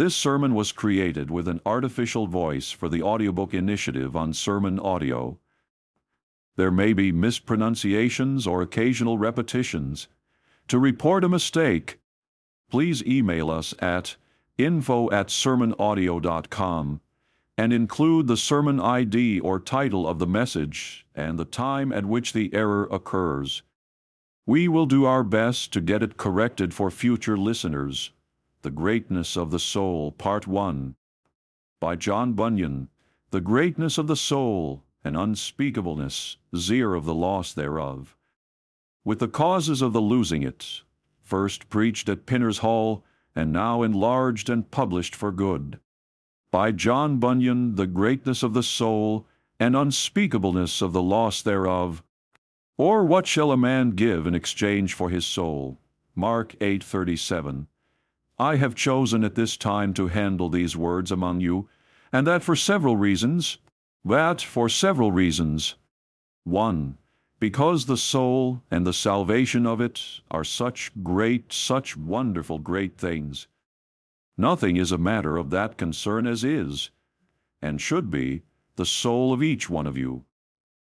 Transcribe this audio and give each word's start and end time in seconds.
This 0.00 0.16
sermon 0.16 0.54
was 0.54 0.72
created 0.72 1.30
with 1.30 1.46
an 1.46 1.60
artificial 1.66 2.26
voice 2.26 2.70
for 2.70 2.88
the 2.88 3.02
audiobook 3.02 3.52
initiative 3.52 4.16
on 4.16 4.32
SermonAudio. 4.32 5.36
There 6.56 6.70
may 6.70 6.94
be 6.94 7.12
mispronunciations 7.12 8.46
or 8.46 8.62
occasional 8.62 9.18
repetitions. 9.18 10.08
To 10.68 10.78
report 10.78 11.22
a 11.22 11.28
mistake, 11.28 12.00
please 12.70 13.04
email 13.04 13.50
us 13.50 13.74
at 13.78 14.16
info 14.56 15.10
at 15.10 15.28
sermonaudio.com 15.28 17.02
and 17.58 17.70
include 17.70 18.26
the 18.26 18.38
sermon 18.38 18.80
ID 18.80 19.40
or 19.40 19.60
title 19.60 20.08
of 20.08 20.18
the 20.18 20.26
message 20.26 21.04
and 21.14 21.38
the 21.38 21.44
time 21.44 21.92
at 21.92 22.06
which 22.06 22.32
the 22.32 22.54
error 22.54 22.88
occurs. 22.90 23.60
We 24.46 24.66
will 24.66 24.86
do 24.86 25.04
our 25.04 25.22
best 25.22 25.74
to 25.74 25.82
get 25.82 26.02
it 26.02 26.16
corrected 26.16 26.72
for 26.72 26.90
future 26.90 27.36
listeners. 27.36 28.12
The 28.62 28.70
Greatness 28.70 29.38
of 29.38 29.50
the 29.50 29.58
Soul, 29.58 30.12
Part 30.12 30.46
1 30.46 30.94
by 31.80 31.96
John 31.96 32.34
Bunyan. 32.34 32.90
The 33.30 33.40
greatness 33.40 33.96
of 33.96 34.06
the 34.06 34.16
soul, 34.16 34.84
and 35.02 35.16
unspeakableness, 35.16 36.36
zeer 36.54 36.94
of 36.94 37.06
the 37.06 37.14
loss 37.14 37.54
thereof. 37.54 38.18
With 39.02 39.20
the 39.20 39.28
causes 39.28 39.80
of 39.80 39.94
the 39.94 40.02
losing 40.02 40.42
it, 40.42 40.82
first 41.22 41.70
preached 41.70 42.10
at 42.10 42.26
Pinner's 42.26 42.58
Hall, 42.58 43.02
and 43.34 43.50
now 43.50 43.82
enlarged 43.82 44.50
and 44.50 44.70
published 44.70 45.16
for 45.16 45.32
good. 45.32 45.80
By 46.50 46.72
John 46.72 47.18
Bunyan, 47.18 47.76
the 47.76 47.86
greatness 47.86 48.42
of 48.42 48.52
the 48.52 48.62
soul, 48.62 49.26
and 49.58 49.74
unspeakableness 49.74 50.82
of 50.82 50.92
the 50.92 51.02
loss 51.02 51.40
thereof. 51.40 52.02
Or 52.76 53.06
what 53.06 53.26
shall 53.26 53.52
a 53.52 53.56
man 53.56 53.92
give 53.92 54.26
in 54.26 54.34
exchange 54.34 54.92
for 54.92 55.08
his 55.08 55.24
soul? 55.24 55.78
Mark 56.14 56.54
8:37. 56.60 57.68
I 58.40 58.56
have 58.56 58.74
chosen 58.74 59.22
at 59.22 59.34
this 59.34 59.54
time 59.58 59.92
to 59.92 60.08
handle 60.08 60.48
these 60.48 60.74
words 60.74 61.12
among 61.12 61.42
you, 61.42 61.68
and 62.10 62.26
that 62.26 62.42
for 62.42 62.56
several 62.56 62.96
reasons. 62.96 63.58
That 64.02 64.40
for 64.40 64.70
several 64.70 65.12
reasons. 65.12 65.74
1. 66.44 66.96
Because 67.38 67.84
the 67.84 67.98
soul 67.98 68.62
and 68.70 68.86
the 68.86 68.94
salvation 68.94 69.66
of 69.66 69.82
it 69.82 70.22
are 70.30 70.42
such 70.42 70.90
great, 71.02 71.52
such 71.52 71.98
wonderful 71.98 72.58
great 72.58 72.96
things. 72.96 73.46
Nothing 74.38 74.78
is 74.78 74.90
a 74.90 74.96
matter 74.96 75.36
of 75.36 75.50
that 75.50 75.76
concern 75.76 76.26
as 76.26 76.42
is, 76.42 76.88
and 77.60 77.78
should 77.78 78.10
be, 78.10 78.40
the 78.76 78.86
soul 78.86 79.34
of 79.34 79.42
each 79.42 79.68
one 79.68 79.86
of 79.86 79.98
you. 79.98 80.24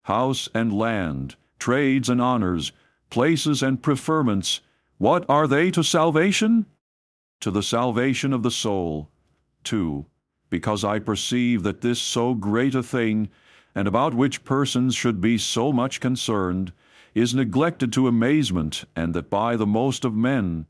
House 0.03 0.49
and 0.53 0.73
land, 0.73 1.37
trades 1.61 2.09
and 2.09 2.21
honors, 2.21 2.73
places 3.09 3.63
and 3.63 3.81
preferments, 3.81 4.59
what 4.99 5.25
are 5.29 5.47
they 5.47 5.71
to 5.71 5.85
salvation? 5.85 6.67
To 7.47 7.53
the 7.53 7.63
salvation 7.63 8.33
of 8.33 8.43
the 8.43 8.51
soul. 8.51 9.09
2. 9.63 10.05
Because 10.51 10.83
I 10.83 10.99
perceive 10.99 11.63
that 11.63 11.81
this 11.81 12.01
so 12.01 12.35
great 12.35 12.75
a 12.75 12.83
thing, 12.83 13.29
and 13.73 13.87
about 13.87 14.15
which 14.15 14.43
persons 14.43 14.97
should 14.97 15.21
be 15.21 15.39
so 15.39 15.73
much 15.73 16.01
concerned, 16.01 16.73
is 17.15 17.37
neglected 17.37 17.93
to 17.93 18.09
amazement, 18.09 18.83
and 18.97 19.15
that 19.15 19.31
by 19.31 19.55
the 19.55 19.65
most 19.65 20.05
of 20.05 20.13
men. 20.13 20.67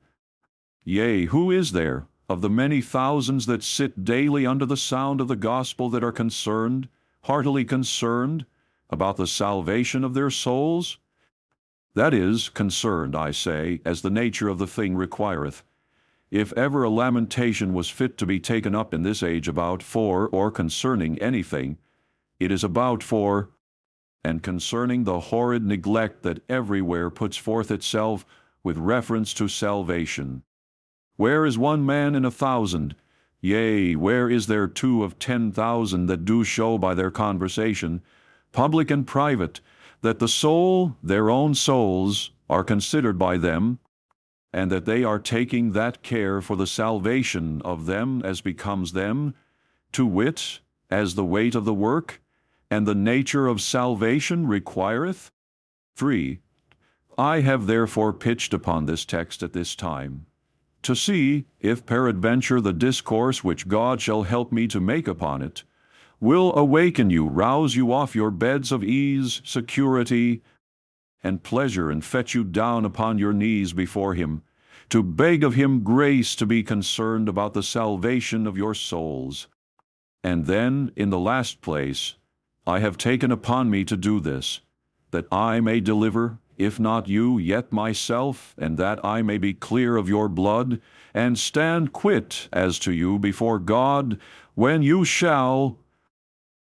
Yea, 0.84 1.24
who 1.24 1.50
is 1.50 1.72
there, 1.72 2.08
of 2.28 2.42
the 2.42 2.50
many 2.50 2.82
thousands 2.82 3.46
that 3.46 3.62
sit 3.62 4.04
daily 4.04 4.44
under 4.44 4.66
the 4.66 4.76
sound 4.76 5.22
of 5.22 5.28
the 5.28 5.34
gospel 5.34 5.88
that 5.88 6.04
are 6.04 6.12
concerned, 6.12 6.90
heartily 7.22 7.64
concerned, 7.64 8.44
about 8.90 9.16
the 9.16 9.26
salvation 9.26 10.04
of 10.04 10.12
their 10.12 10.28
souls? 10.28 10.98
That 11.94 12.12
is, 12.12 12.50
concerned, 12.50 13.16
I 13.16 13.30
say, 13.30 13.80
as 13.86 14.02
the 14.02 14.10
nature 14.10 14.48
of 14.48 14.58
the 14.58 14.66
thing 14.66 14.94
requireth 14.94 15.62
if 16.30 16.52
ever 16.54 16.82
a 16.82 16.90
lamentation 16.90 17.72
was 17.72 17.88
fit 17.88 18.18
to 18.18 18.26
be 18.26 18.40
taken 18.40 18.74
up 18.74 18.92
in 18.92 19.02
this 19.02 19.22
age 19.22 19.48
about, 19.48 19.82
for, 19.82 20.28
or 20.28 20.50
concerning 20.50 21.18
anything, 21.18 21.78
it 22.40 22.50
is 22.50 22.64
about, 22.64 23.02
for, 23.02 23.50
and 24.24 24.42
concerning 24.42 25.04
the 25.04 25.20
horrid 25.20 25.64
neglect 25.64 26.22
that 26.22 26.42
everywhere 26.48 27.10
puts 27.10 27.36
forth 27.36 27.70
itself 27.70 28.26
with 28.64 28.76
reference 28.76 29.32
to 29.32 29.46
salvation. 29.46 30.42
Where 31.14 31.46
is 31.46 31.56
one 31.56 31.86
man 31.86 32.14
in 32.16 32.24
a 32.24 32.30
thousand? 32.30 32.96
Yea, 33.40 33.94
where 33.94 34.28
is 34.28 34.48
there 34.48 34.66
two 34.66 35.04
of 35.04 35.20
ten 35.20 35.52
thousand 35.52 36.06
that 36.06 36.24
do 36.24 36.42
show 36.42 36.76
by 36.76 36.94
their 36.94 37.12
conversation, 37.12 38.02
public 38.50 38.90
and 38.90 39.06
private, 39.06 39.60
that 40.00 40.18
the 40.18 40.28
soul, 40.28 40.96
their 41.02 41.30
own 41.30 41.54
souls, 41.54 42.32
are 42.50 42.64
considered 42.64 43.18
by 43.18 43.36
them, 43.36 43.78
and 44.52 44.70
that 44.70 44.84
they 44.84 45.04
are 45.04 45.18
taking 45.18 45.72
that 45.72 46.02
care 46.02 46.40
for 46.40 46.56
the 46.56 46.66
salvation 46.66 47.60
of 47.62 47.86
them 47.86 48.22
as 48.24 48.40
becomes 48.40 48.92
them, 48.92 49.34
to 49.92 50.06
wit, 50.06 50.60
as 50.90 51.14
the 51.14 51.24
weight 51.24 51.54
of 51.54 51.64
the 51.64 51.74
work, 51.74 52.22
and 52.70 52.86
the 52.86 52.94
nature 52.94 53.46
of 53.46 53.60
salvation 53.60 54.46
requireth? 54.46 55.30
3. 55.96 56.40
I 57.18 57.40
have 57.40 57.66
therefore 57.66 58.12
pitched 58.12 58.52
upon 58.52 58.86
this 58.86 59.04
text 59.04 59.42
at 59.42 59.52
this 59.52 59.74
time, 59.74 60.26
to 60.82 60.94
see 60.94 61.46
if 61.60 61.86
peradventure 61.86 62.60
the 62.60 62.72
discourse 62.72 63.42
which 63.42 63.68
God 63.68 64.00
shall 64.00 64.24
help 64.24 64.52
me 64.52 64.66
to 64.68 64.80
make 64.80 65.08
upon 65.08 65.42
it 65.42 65.64
will 66.20 66.56
awaken 66.56 67.10
you, 67.10 67.26
rouse 67.26 67.74
you 67.74 67.92
off 67.92 68.14
your 68.14 68.30
beds 68.30 68.72
of 68.72 68.82
ease, 68.82 69.42
security, 69.44 70.42
and 71.26 71.42
pleasure, 71.42 71.90
and 71.90 72.04
fetch 72.04 72.34
you 72.34 72.44
down 72.44 72.84
upon 72.84 73.18
your 73.18 73.32
knees 73.32 73.72
before 73.72 74.14
Him, 74.14 74.42
to 74.88 75.02
beg 75.02 75.42
of 75.42 75.54
him 75.54 75.82
grace 75.82 76.36
to 76.36 76.46
be 76.46 76.62
concerned 76.62 77.28
about 77.28 77.54
the 77.54 77.62
salvation 77.62 78.46
of 78.46 78.56
your 78.56 78.74
souls. 78.74 79.48
And 80.22 80.46
then, 80.46 80.92
in 80.96 81.10
the 81.10 81.18
last 81.18 81.60
place, 81.60 82.14
I 82.66 82.78
have 82.80 82.96
taken 82.96 83.32
upon 83.32 83.70
me 83.70 83.84
to 83.84 83.96
do 83.96 84.20
this, 84.20 84.60
that 85.10 85.26
I 85.32 85.60
may 85.60 85.80
deliver, 85.80 86.38
if 86.56 86.78
not 86.78 87.08
you, 87.08 87.38
yet 87.38 87.72
myself, 87.72 88.54
and 88.58 88.78
that 88.78 89.04
I 89.04 89.22
may 89.22 89.38
be 89.38 89.54
clear 89.54 89.96
of 89.96 90.08
your 90.08 90.28
blood, 90.28 90.80
and 91.12 91.38
stand 91.38 91.92
quit 91.92 92.48
as 92.52 92.78
to 92.80 92.92
you 92.92 93.18
before 93.18 93.58
God, 93.58 94.18
when 94.54 94.82
you 94.82 95.04
shall, 95.04 95.78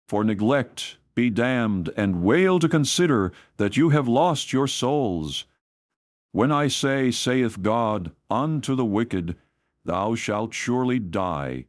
for 0.07 0.23
neglect, 0.23 0.97
be 1.15 1.29
damned, 1.29 1.89
and 1.95 2.23
wail 2.23 2.59
to 2.59 2.69
consider 2.69 3.31
that 3.57 3.77
you 3.77 3.89
have 3.89 4.07
lost 4.07 4.53
your 4.53 4.67
souls 4.67 5.45
when 6.33 6.51
I 6.51 6.67
say, 6.67 7.11
saith 7.11 7.61
God, 7.61 8.11
unto 8.27 8.73
the 8.73 8.85
wicked, 8.85 9.35
Thou 9.85 10.15
shalt 10.15 10.51
surely 10.51 10.97
die, 10.97 11.65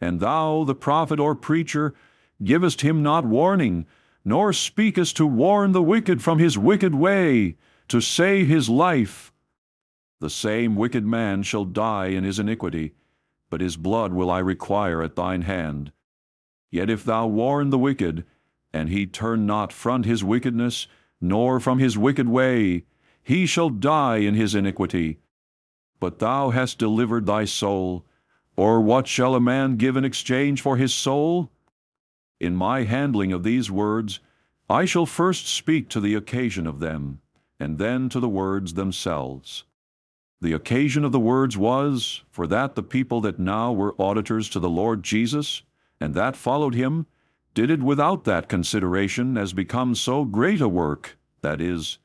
and 0.00 0.20
thou, 0.20 0.64
the 0.64 0.74
prophet 0.74 1.20
or 1.20 1.34
preacher, 1.34 1.94
givest 2.42 2.80
him 2.80 3.02
not 3.02 3.26
warning, 3.26 3.84
nor 4.24 4.54
speakest 4.54 5.18
to 5.18 5.26
warn 5.26 5.72
the 5.72 5.82
wicked 5.82 6.22
from 6.22 6.38
his 6.38 6.56
wicked 6.56 6.94
way, 6.94 7.56
to 7.88 8.00
save 8.00 8.48
his 8.48 8.70
life, 8.70 9.34
the 10.18 10.30
same 10.30 10.76
wicked 10.76 11.04
man 11.04 11.42
shall 11.42 11.66
die 11.66 12.06
in 12.06 12.24
his 12.24 12.38
iniquity, 12.38 12.94
but 13.50 13.60
his 13.60 13.76
blood 13.76 14.14
will 14.14 14.30
I 14.30 14.38
require 14.38 15.02
at 15.02 15.14
thine 15.14 15.42
hand. 15.42 15.92
Yet 16.70 16.88
if 16.88 17.04
thou 17.04 17.26
warn 17.26 17.68
the 17.68 17.78
wicked, 17.78 18.24
and 18.72 18.88
he 18.88 19.06
turn 19.06 19.46
not 19.46 19.72
from 19.72 20.02
his 20.02 20.22
wickedness, 20.22 20.86
nor 21.20 21.60
from 21.60 21.78
his 21.78 21.96
wicked 21.96 22.28
way, 22.28 22.84
he 23.22 23.46
shall 23.46 23.70
die 23.70 24.18
in 24.18 24.34
his 24.34 24.54
iniquity. 24.54 25.18
But 25.98 26.18
thou 26.18 26.50
hast 26.50 26.78
delivered 26.78 27.26
thy 27.26 27.44
soul. 27.44 28.04
Or 28.56 28.80
what 28.80 29.06
shall 29.06 29.34
a 29.34 29.40
man 29.40 29.76
give 29.76 29.96
in 29.96 30.04
exchange 30.04 30.60
for 30.60 30.76
his 30.76 30.94
soul? 30.94 31.50
In 32.38 32.54
my 32.54 32.84
handling 32.84 33.32
of 33.32 33.42
these 33.42 33.70
words, 33.70 34.20
I 34.68 34.84
shall 34.84 35.06
first 35.06 35.46
speak 35.46 35.88
to 35.90 36.00
the 36.00 36.14
occasion 36.14 36.66
of 36.66 36.80
them, 36.80 37.20
and 37.58 37.78
then 37.78 38.08
to 38.10 38.20
the 38.20 38.28
words 38.28 38.74
themselves. 38.74 39.64
The 40.40 40.52
occasion 40.52 41.04
of 41.04 41.12
the 41.12 41.20
words 41.20 41.56
was, 41.56 42.22
for 42.30 42.46
that 42.46 42.74
the 42.74 42.82
people 42.82 43.20
that 43.22 43.38
now 43.38 43.72
were 43.72 44.00
auditors 44.00 44.48
to 44.50 44.60
the 44.60 44.68
Lord 44.68 45.02
Jesus, 45.02 45.62
and 45.98 46.14
that 46.14 46.36
followed 46.36 46.74
him, 46.74 47.06
did 47.56 47.70
it 47.70 47.82
without 47.82 48.24
that 48.24 48.50
consideration 48.50 49.38
as 49.38 49.54
becomes 49.54 49.98
so 49.98 50.26
great 50.26 50.60
a 50.60 50.68
work, 50.68 51.16
that 51.40 51.58
is, 51.58 51.96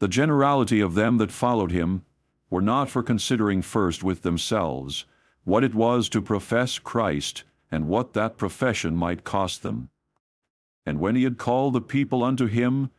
the 0.00 0.08
generality 0.08 0.80
of 0.80 0.96
them 0.96 1.16
that 1.18 1.30
followed 1.30 1.70
him 1.70 2.02
were 2.50 2.60
not 2.60 2.90
for 2.90 3.00
considering 3.00 3.62
first 3.62 4.02
with 4.02 4.22
themselves 4.22 5.06
what 5.44 5.62
it 5.62 5.76
was 5.76 6.08
to 6.08 6.20
profess 6.20 6.80
Christ 6.80 7.44
and 7.70 7.86
what 7.86 8.14
that 8.14 8.36
profession 8.36 8.96
might 8.96 9.22
cost 9.22 9.62
them. 9.62 9.90
And 10.84 10.98
when 10.98 11.14
he 11.14 11.22
had 11.22 11.38
called 11.38 11.74
the 11.74 11.80
people 11.80 12.24
unto 12.24 12.46
him, 12.46 12.90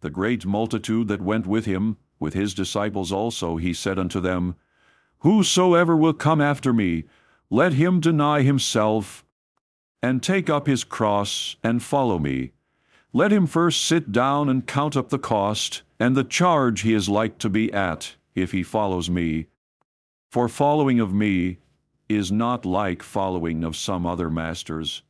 the 0.00 0.10
great 0.10 0.44
multitude 0.44 1.06
that 1.06 1.22
went 1.22 1.46
with 1.46 1.64
him, 1.64 1.96
with 2.18 2.34
his 2.34 2.54
disciples 2.54 3.12
also, 3.12 3.56
he 3.56 3.72
said 3.72 4.00
unto 4.00 4.18
them, 4.18 4.56
Whosoever 5.18 5.96
will 5.96 6.12
come 6.12 6.40
after 6.40 6.72
me, 6.72 7.04
let 7.50 7.74
him 7.74 8.00
deny 8.00 8.42
himself, 8.42 9.24
and 10.02 10.22
take 10.22 10.48
up 10.48 10.66
his 10.66 10.84
cross, 10.84 11.56
and 11.62 11.82
follow 11.82 12.18
me. 12.18 12.52
Let 13.12 13.32
him 13.32 13.46
first 13.46 13.84
sit 13.84 14.12
down 14.12 14.48
and 14.48 14.66
count 14.66 14.96
up 14.96 15.08
the 15.08 15.18
cost, 15.18 15.82
and 15.98 16.16
the 16.16 16.24
charge 16.24 16.82
he 16.82 16.94
is 16.94 17.08
like 17.08 17.38
to 17.38 17.50
be 17.50 17.72
at, 17.72 18.16
if 18.34 18.52
he 18.52 18.62
follows 18.62 19.10
me. 19.10 19.46
For 20.30 20.48
following 20.48 21.00
of 21.00 21.12
me 21.12 21.58
is 22.08 22.30
not 22.32 22.64
like 22.64 23.02
following 23.02 23.64
of 23.64 23.76
some 23.76 24.06
other 24.06 24.30
masters. 24.30 25.02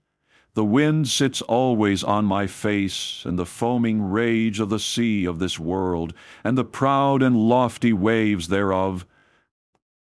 The 0.54 0.64
wind 0.64 1.08
sits 1.08 1.42
always 1.42 2.02
on 2.02 2.24
my 2.24 2.46
face, 2.46 3.22
and 3.24 3.38
the 3.38 3.46
foaming 3.46 4.02
rage 4.02 4.58
of 4.58 4.68
the 4.68 4.80
sea 4.80 5.24
of 5.24 5.38
this 5.38 5.60
world, 5.60 6.12
and 6.42 6.58
the 6.58 6.64
proud 6.64 7.22
and 7.22 7.36
lofty 7.36 7.92
waves 7.92 8.48
thereof, 8.48 9.06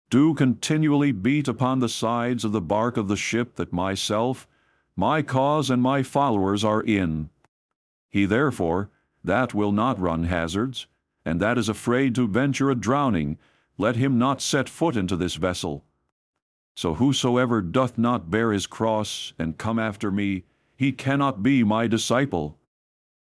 do 0.10 0.34
continually 0.34 1.12
beat 1.12 1.48
upon 1.48 1.80
the 1.80 1.90
sides 1.90 2.44
of 2.44 2.52
the 2.52 2.62
bark 2.62 2.98
of 2.98 3.08
the 3.08 3.16
ship 3.16 3.56
that 3.56 3.72
myself, 3.72 4.48
my 4.96 5.22
cause, 5.22 5.70
and 5.70 5.82
my 5.82 6.04
followers 6.04 6.64
are 6.64 6.82
in. 6.82 7.30
He 8.10 8.26
therefore, 8.26 8.90
that 9.24 9.54
will 9.54 9.72
not 9.72 10.00
run 10.00 10.26
hazards, 10.26 10.88
and 11.26 11.40
that 11.40 11.58
is 11.58 11.70
afraid 11.70 12.16
to 12.16 12.28
venture 12.28 12.70
a 12.70 12.76
drowning, 12.76 13.38
let 13.78 13.96
him 13.96 14.18
not 14.18 14.42
set 14.42 14.68
foot 14.68 14.98
into 14.98 15.16
this 15.16 15.36
vessel. 15.36 15.84
So 16.76 16.96
whosoever 16.96 17.62
doth 17.62 17.98
not 17.98 18.32
bear 18.32 18.52
his 18.52 18.68
cross 18.68 19.34
and 19.38 19.58
come 19.58 19.80
after 19.80 20.12
me, 20.12 20.44
he 20.76 20.92
cannot 20.92 21.44
be 21.44 21.64
my 21.64 21.88
disciple. 21.88 22.58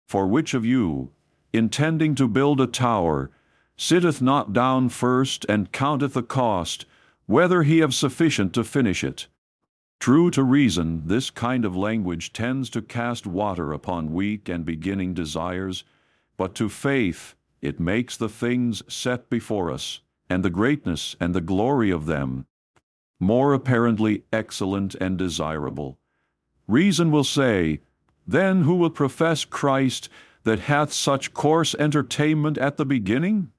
For 0.06 0.26
which 0.26 0.54
of 0.54 0.64
you, 0.64 1.10
intending 1.52 2.14
to 2.16 2.28
build 2.28 2.60
a 2.60 2.66
tower, 2.66 3.30
sitteth 3.76 4.22
not 4.22 4.52
down 4.52 4.88
first 4.88 5.44
and 5.48 5.72
counteth 5.72 6.14
the 6.14 6.22
cost, 6.22 6.86
whether 7.26 7.62
he 7.62 7.78
have 7.78 7.94
sufficient 7.94 8.52
to 8.54 8.64
finish 8.64 9.02
it? 9.02 9.26
True 10.00 10.30
to 10.30 10.44
reason, 10.44 11.02
this 11.06 11.28
kind 11.30 11.64
of 11.64 11.76
language 11.76 12.32
tends 12.32 12.70
to 12.70 12.82
cast 12.82 13.26
water 13.26 13.72
upon 13.72 14.12
weak 14.12 14.48
and 14.48 14.64
beginning 14.64 15.12
desires, 15.12 15.84
but 16.36 16.54
to 16.54 16.68
faith 16.68 17.34
it 17.60 17.80
makes 17.80 18.16
the 18.16 18.28
things 18.28 18.82
set 18.92 19.28
before 19.28 19.70
us, 19.70 20.00
and 20.30 20.44
the 20.44 20.50
greatness 20.50 21.16
and 21.18 21.34
the 21.34 21.40
glory 21.40 21.90
of 21.90 22.06
them, 22.06 22.46
more 23.18 23.52
apparently 23.52 24.22
excellent 24.32 24.94
and 24.96 25.18
desirable. 25.18 25.98
Reason 26.68 27.10
will 27.10 27.24
say, 27.24 27.80
Then 28.26 28.62
who 28.62 28.76
will 28.76 28.90
profess 28.90 29.44
Christ 29.44 30.08
that 30.44 30.60
hath 30.60 30.92
such 30.92 31.34
coarse 31.34 31.74
entertainment 31.74 32.56
at 32.56 32.76
the 32.76 32.86
beginning? 32.86 33.50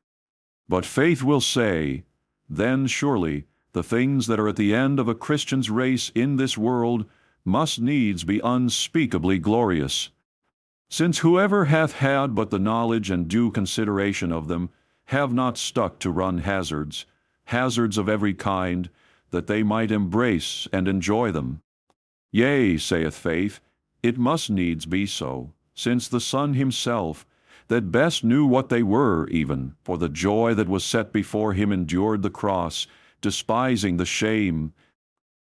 But 0.69 0.85
faith 0.85 1.21
will 1.21 1.41
say, 1.41 2.03
Then 2.49 2.87
surely 2.87 3.45
the 3.73 3.83
things 3.83 4.27
that 4.27 4.39
are 4.39 4.47
at 4.47 4.55
the 4.55 4.73
end 4.73 4.99
of 4.99 5.07
a 5.07 5.15
Christian's 5.15 5.69
race 5.69 6.11
in 6.15 6.37
this 6.37 6.57
world 6.57 7.05
must 7.45 7.79
needs 7.79 8.23
be 8.23 8.41
unspeakably 8.43 9.39
glorious. 9.39 10.09
Since 10.89 11.19
whoever 11.19 11.65
hath 11.65 11.93
had 11.93 12.33
but 12.33 12.49
the 12.49 12.59
knowledge 12.59 13.11
and 13.11 13.27
due 13.27 13.51
consideration 13.51 14.31
of 14.31 14.47
them 14.47 14.69
have 15.05 15.33
not 15.33 15.57
stuck 15.57 15.99
to 15.99 16.11
run 16.11 16.39
hazards, 16.39 17.05
hazards 17.45 17.97
of 17.97 18.09
every 18.09 18.33
kind, 18.33 18.89
that 19.31 19.47
they 19.47 19.63
might 19.63 19.91
embrace 19.91 20.67
and 20.73 20.87
enjoy 20.87 21.31
them. 21.31 21.61
Yea, 22.31 22.77
saith 22.77 23.15
faith, 23.15 23.59
it 24.01 24.17
must 24.17 24.49
needs 24.49 24.85
be 24.85 25.05
so, 25.05 25.53
since 25.73 26.07
the 26.07 26.19
Son 26.19 26.53
himself, 26.53 27.25
that 27.67 27.91
best 27.91 28.23
knew 28.23 28.45
what 28.45 28.69
they 28.69 28.81
were 28.81 29.27
even, 29.27 29.75
for 29.83 29.97
the 29.97 30.09
joy 30.09 30.53
that 30.55 30.67
was 30.67 30.83
set 30.83 31.13
before 31.13 31.53
him 31.53 31.71
endured 31.71 32.21
the 32.23 32.29
cross, 32.29 32.87
despising 33.21 33.97
the 33.97 34.05
shame, 34.05 34.73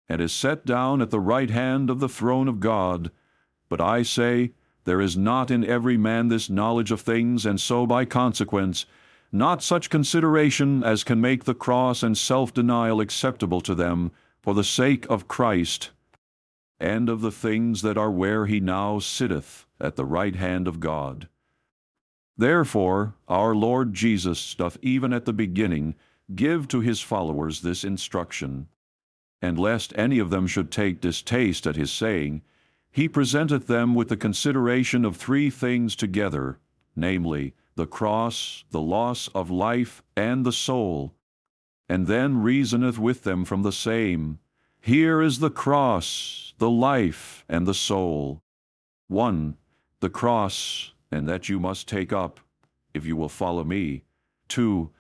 and 0.09 0.21
is 0.21 0.33
set 0.33 0.65
down 0.65 1.03
at 1.03 1.11
the 1.11 1.21
right 1.21 1.51
hand 1.51 1.91
of 1.91 2.01
the 2.01 2.09
throne 2.09 2.49
of 2.49 2.61
God. 2.61 3.11
But 3.69 3.81
I 3.81 4.03
say, 4.03 4.53
there 4.85 5.01
is 5.01 5.17
not 5.17 5.51
in 5.51 5.65
every 5.65 5.97
man 5.97 6.29
this 6.29 6.49
knowledge 6.49 6.93
of 6.93 7.01
things, 7.01 7.45
and 7.45 7.61
so 7.61 7.87
by 7.87 8.05
consequence, 8.05 8.87
not 9.33 9.63
such 9.63 9.91
consideration 9.91 10.85
as 10.85 11.03
can 11.03 11.21
make 11.21 11.45
the 11.45 11.55
cross 11.55 12.05
and 12.05 12.17
self-denial 12.17 13.01
acceptable 13.01 13.61
to 13.63 13.75
them 13.75 14.13
for 14.41 14.55
the 14.55 14.63
sake 14.63 15.05
of 15.11 15.27
Christ, 15.27 15.91
and 16.79 17.09
of 17.09 17.21
the 17.21 17.33
things 17.33 17.83
that 17.83 17.99
are 17.99 18.11
where 18.11 18.47
he 18.47 18.61
now 18.61 19.01
sitteth 19.01 19.67
at 19.81 19.97
the 19.97 20.05
right 20.05 20.37
hand 20.37 20.69
of 20.69 20.79
God. 20.79 21.27
Therefore 22.37 23.15
our 23.27 23.55
Lord 23.55 23.93
Jesus 23.93 24.55
doth 24.55 24.79
even 24.83 25.13
at 25.13 25.25
the 25.25 25.33
beginning 25.33 25.97
give 26.35 26.67
to 26.69 26.81
his 26.81 27.01
followers 27.01 27.61
this 27.61 27.85
instruction. 27.85 28.69
And 29.41 29.59
lest 29.59 29.93
any 29.97 30.19
of 30.19 30.31
them 30.31 30.47
should 30.47 30.71
take 30.71 31.01
distaste 31.01 31.67
at 31.67 31.77
his 31.77 31.93
saying, 31.93 32.43
he 32.91 33.09
presenteth 33.09 33.67
them 33.67 33.95
with 33.95 34.09
the 34.09 34.17
consideration 34.17 35.05
of 35.05 35.17
three 35.17 35.51
things 35.51 35.95
together, 35.95 36.59
namely, 36.97 37.55
the 37.75 37.87
cross, 37.87 38.65
the 38.71 38.81
loss 38.81 39.29
of 39.29 39.51
life, 39.51 40.03
and 40.17 40.47
the 40.47 40.53
soul, 40.53 41.15
and 41.91 42.07
then 42.07 42.43
reasoneth 42.43 42.99
with 42.99 43.23
them 43.23 43.45
from 43.45 43.63
the 43.63 43.73
same. 43.73 44.39
Here 44.81 45.21
is 45.21 45.41
the 45.41 45.51
cross, 45.51 46.55
the 46.57 46.71
life, 46.71 47.45
and 47.49 47.67
the 47.67 47.75
soul. 47.75 48.41
1. 49.09 49.57
The 50.01 50.11
cross, 50.11 50.93
and 51.13 51.29
that 51.29 51.51
you 51.51 51.61
must 51.61 51.87
take 51.87 52.13
up, 52.13 52.41
if 52.95 53.05
you 53.05 53.15
will 53.15 53.29
follow 53.29 53.63
me. 53.63 54.05
2 54.49 54.91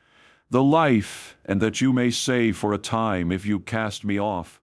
the 0.48 0.62
life, 0.62 1.36
and 1.44 1.60
that 1.60 1.80
you 1.80 1.92
may 1.92 2.10
save 2.10 2.56
for 2.56 2.72
a 2.72 2.78
time 2.78 3.32
if 3.32 3.44
you 3.44 3.58
cast 3.58 4.04
me 4.04 4.18
off. 4.18 4.60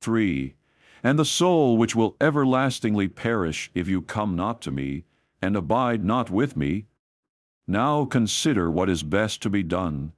3. 0.00 0.54
And 1.02 1.18
the 1.18 1.24
soul 1.26 1.76
which 1.76 1.94
will 1.94 2.16
everlastingly 2.20 3.08
perish 3.08 3.70
if 3.74 3.86
you 3.86 4.00
come 4.00 4.34
not 4.34 4.62
to 4.62 4.70
me, 4.70 5.04
and 5.42 5.56
abide 5.56 6.04
not 6.04 6.30
with 6.30 6.56
me. 6.56 6.86
Now 7.66 8.06
consider 8.06 8.70
what 8.70 8.88
is 8.88 9.02
best 9.02 9.42
to 9.42 9.50
be 9.50 9.62
done. 9.62 10.12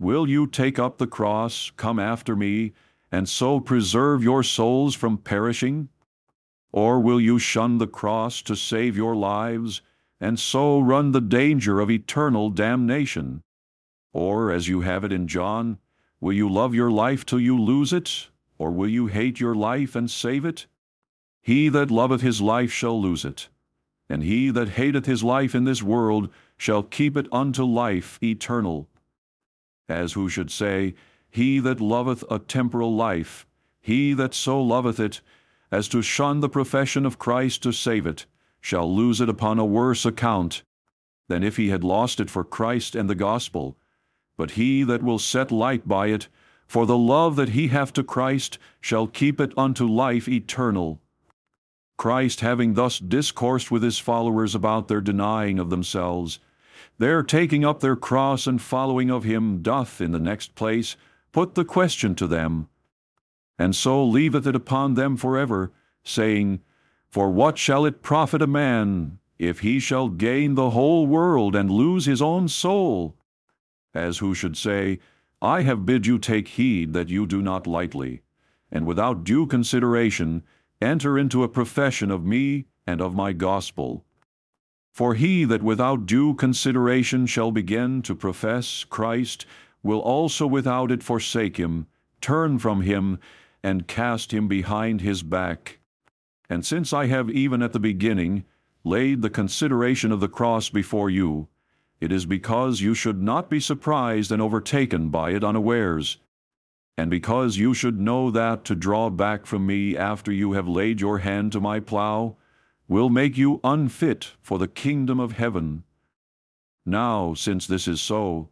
Will 0.00 0.28
you 0.28 0.48
take 0.48 0.78
up 0.78 0.98
the 0.98 1.06
cross, 1.06 1.70
come 1.76 2.00
after 2.00 2.34
me, 2.34 2.72
and 3.12 3.28
so 3.28 3.60
preserve 3.60 4.24
your 4.24 4.42
souls 4.42 4.96
from 4.96 5.18
perishing? 5.18 5.88
Or 6.72 6.98
will 6.98 7.20
you 7.20 7.38
shun 7.38 7.78
the 7.78 7.86
cross 7.86 8.42
to 8.42 8.56
save 8.56 8.96
your 8.96 9.14
lives, 9.14 9.82
and 10.20 10.38
so 10.38 10.80
run 10.80 11.12
the 11.12 11.20
danger 11.20 11.78
of 11.78 11.90
eternal 11.90 12.50
damnation? 12.50 13.42
Or, 14.12 14.50
as 14.50 14.68
you 14.68 14.82
have 14.82 15.04
it 15.04 15.12
in 15.12 15.26
John, 15.26 15.78
will 16.20 16.32
you 16.32 16.48
love 16.48 16.74
your 16.74 16.90
life 16.90 17.24
till 17.24 17.40
you 17.40 17.58
lose 17.58 17.92
it? 17.92 18.28
Or 18.58 18.70
will 18.70 18.88
you 18.88 19.06
hate 19.06 19.40
your 19.40 19.54
life 19.54 19.96
and 19.96 20.10
save 20.10 20.44
it? 20.44 20.66
He 21.40 21.68
that 21.70 21.90
loveth 21.90 22.20
his 22.20 22.40
life 22.40 22.70
shall 22.70 23.00
lose 23.00 23.24
it, 23.24 23.48
and 24.08 24.22
he 24.22 24.50
that 24.50 24.70
hateth 24.70 25.06
his 25.06 25.24
life 25.24 25.54
in 25.54 25.64
this 25.64 25.82
world 25.82 26.28
shall 26.56 26.84
keep 26.84 27.16
it 27.16 27.26
unto 27.32 27.64
life 27.64 28.18
eternal. 28.22 28.88
As 29.88 30.12
who 30.12 30.28
should 30.28 30.50
say, 30.50 30.94
He 31.28 31.58
that 31.58 31.80
loveth 31.80 32.22
a 32.30 32.38
temporal 32.38 32.94
life, 32.94 33.46
he 33.80 34.12
that 34.14 34.34
so 34.34 34.62
loveth 34.62 35.00
it, 35.00 35.20
as 35.72 35.88
to 35.88 36.02
shun 36.02 36.38
the 36.38 36.48
profession 36.48 37.04
of 37.04 37.18
Christ 37.18 37.64
to 37.64 37.72
save 37.72 38.06
it, 38.06 38.26
shall 38.60 38.94
lose 38.94 39.20
it 39.20 39.28
upon 39.28 39.58
a 39.58 39.64
worse 39.64 40.04
account, 40.04 40.62
than 41.26 41.42
if 41.42 41.56
he 41.56 41.70
had 41.70 41.82
lost 41.82 42.20
it 42.20 42.30
for 42.30 42.44
Christ 42.44 42.94
and 42.94 43.10
the 43.10 43.16
gospel. 43.16 43.76
But 44.36 44.52
he 44.52 44.82
that 44.84 45.02
will 45.02 45.18
set 45.18 45.50
light 45.50 45.86
by 45.86 46.08
it, 46.08 46.28
for 46.66 46.86
the 46.86 46.96
love 46.96 47.36
that 47.36 47.50
he 47.50 47.68
hath 47.68 47.92
to 47.94 48.02
Christ, 48.02 48.58
shall 48.80 49.06
keep 49.06 49.40
it 49.40 49.52
unto 49.58 49.86
life 49.86 50.28
eternal. 50.28 51.00
Christ 51.98 52.40
having 52.40 52.74
thus 52.74 52.98
discoursed 52.98 53.70
with 53.70 53.82
his 53.82 53.98
followers 53.98 54.54
about 54.54 54.88
their 54.88 55.00
denying 55.00 55.58
of 55.58 55.70
themselves, 55.70 56.38
their 56.98 57.22
taking 57.22 57.64
up 57.64 57.80
their 57.80 57.96
cross 57.96 58.46
and 58.46 58.60
following 58.60 59.10
of 59.10 59.24
him, 59.24 59.62
doth, 59.62 60.00
in 60.00 60.12
the 60.12 60.18
next 60.18 60.54
place, 60.54 60.96
put 61.32 61.54
the 61.54 61.64
question 61.64 62.14
to 62.14 62.26
them, 62.26 62.68
and 63.58 63.76
so 63.76 64.04
leaveth 64.04 64.46
it 64.46 64.56
upon 64.56 64.94
them 64.94 65.16
for 65.16 65.38
ever, 65.38 65.72
saying, 66.02 66.60
For 67.08 67.30
what 67.30 67.58
shall 67.58 67.84
it 67.84 68.02
profit 68.02 68.42
a 68.42 68.46
man, 68.46 69.18
if 69.38 69.60
he 69.60 69.78
shall 69.78 70.08
gain 70.08 70.54
the 70.54 70.70
whole 70.70 71.06
world 71.06 71.54
and 71.54 71.70
lose 71.70 72.06
his 72.06 72.22
own 72.22 72.48
soul? 72.48 73.14
As 73.94 74.18
who 74.18 74.34
should 74.34 74.56
say, 74.56 74.98
I 75.40 75.62
have 75.62 75.86
bid 75.86 76.06
you 76.06 76.18
take 76.18 76.48
heed 76.48 76.92
that 76.92 77.08
you 77.08 77.26
do 77.26 77.42
not 77.42 77.66
lightly, 77.66 78.22
and 78.70 78.86
without 78.86 79.24
due 79.24 79.46
consideration 79.46 80.42
enter 80.80 81.18
into 81.18 81.42
a 81.42 81.48
profession 81.48 82.10
of 82.10 82.24
me 82.24 82.66
and 82.86 83.00
of 83.00 83.14
my 83.14 83.32
gospel. 83.32 84.04
For 84.92 85.14
he 85.14 85.44
that 85.44 85.62
without 85.62 86.06
due 86.06 86.34
consideration 86.34 87.26
shall 87.26 87.50
begin 87.50 88.02
to 88.02 88.14
profess 88.14 88.84
Christ 88.84 89.46
will 89.82 90.00
also 90.00 90.46
without 90.46 90.90
it 90.90 91.02
forsake 91.02 91.56
him, 91.56 91.86
turn 92.20 92.58
from 92.58 92.82
him, 92.82 93.18
and 93.62 93.88
cast 93.88 94.32
him 94.32 94.48
behind 94.48 95.00
his 95.00 95.22
back. 95.22 95.78
And 96.48 96.64
since 96.66 96.92
I 96.92 97.06
have 97.06 97.30
even 97.30 97.62
at 97.62 97.72
the 97.72 97.80
beginning 97.80 98.44
laid 98.84 99.22
the 99.22 99.30
consideration 99.30 100.12
of 100.12 100.20
the 100.20 100.28
cross 100.28 100.68
before 100.68 101.08
you, 101.08 101.48
it 102.02 102.10
is 102.10 102.26
because 102.26 102.80
you 102.80 102.94
should 102.94 103.22
not 103.22 103.48
be 103.48 103.60
surprised 103.60 104.32
and 104.32 104.42
overtaken 104.42 105.08
by 105.08 105.30
it 105.30 105.44
unawares, 105.44 106.16
and 106.98 107.08
because 107.08 107.58
you 107.58 107.72
should 107.72 108.00
know 108.00 108.28
that 108.28 108.64
to 108.64 108.74
draw 108.74 109.08
back 109.08 109.46
from 109.46 109.64
me 109.64 109.96
after 109.96 110.32
you 110.32 110.50
have 110.50 110.66
laid 110.66 111.00
your 111.00 111.18
hand 111.18 111.52
to 111.52 111.60
my 111.60 111.78
plough 111.78 112.36
will 112.88 113.08
make 113.08 113.38
you 113.38 113.60
unfit 113.62 114.32
for 114.42 114.58
the 114.58 114.66
kingdom 114.66 115.20
of 115.20 115.30
heaven. 115.30 115.84
Now, 116.84 117.34
since 117.34 117.68
this 117.68 117.86
is 117.86 118.00
so, 118.00 118.48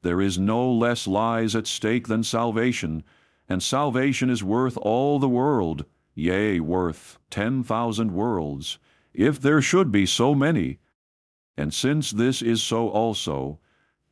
there 0.00 0.22
is 0.22 0.38
no 0.38 0.72
less 0.72 1.06
lies 1.06 1.54
at 1.54 1.66
stake 1.66 2.08
than 2.08 2.24
salvation, 2.24 3.04
and 3.46 3.62
salvation 3.62 4.30
is 4.30 4.42
worth 4.42 4.78
all 4.78 5.18
the 5.18 5.28
world, 5.28 5.84
yea, 6.14 6.60
worth 6.60 7.18
ten 7.28 7.62
thousand 7.62 8.14
worlds, 8.14 8.78
if 9.12 9.38
there 9.38 9.60
should 9.60 9.92
be 9.92 10.06
so 10.06 10.34
many. 10.34 10.78
And 11.56 11.72
since 11.72 12.10
this 12.10 12.42
is 12.42 12.62
so 12.62 12.88
also, 12.88 13.58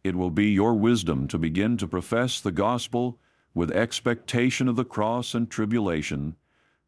it 0.02 0.16
will 0.16 0.30
be 0.30 0.50
your 0.50 0.74
wisdom 0.74 1.28
to 1.28 1.38
begin 1.38 1.76
to 1.78 1.88
profess 1.88 2.40
the 2.40 2.52
gospel 2.52 3.18
with 3.54 3.70
expectation 3.70 4.68
of 4.68 4.76
the 4.76 4.84
cross 4.84 5.34
and 5.34 5.50
tribulation, 5.50 6.36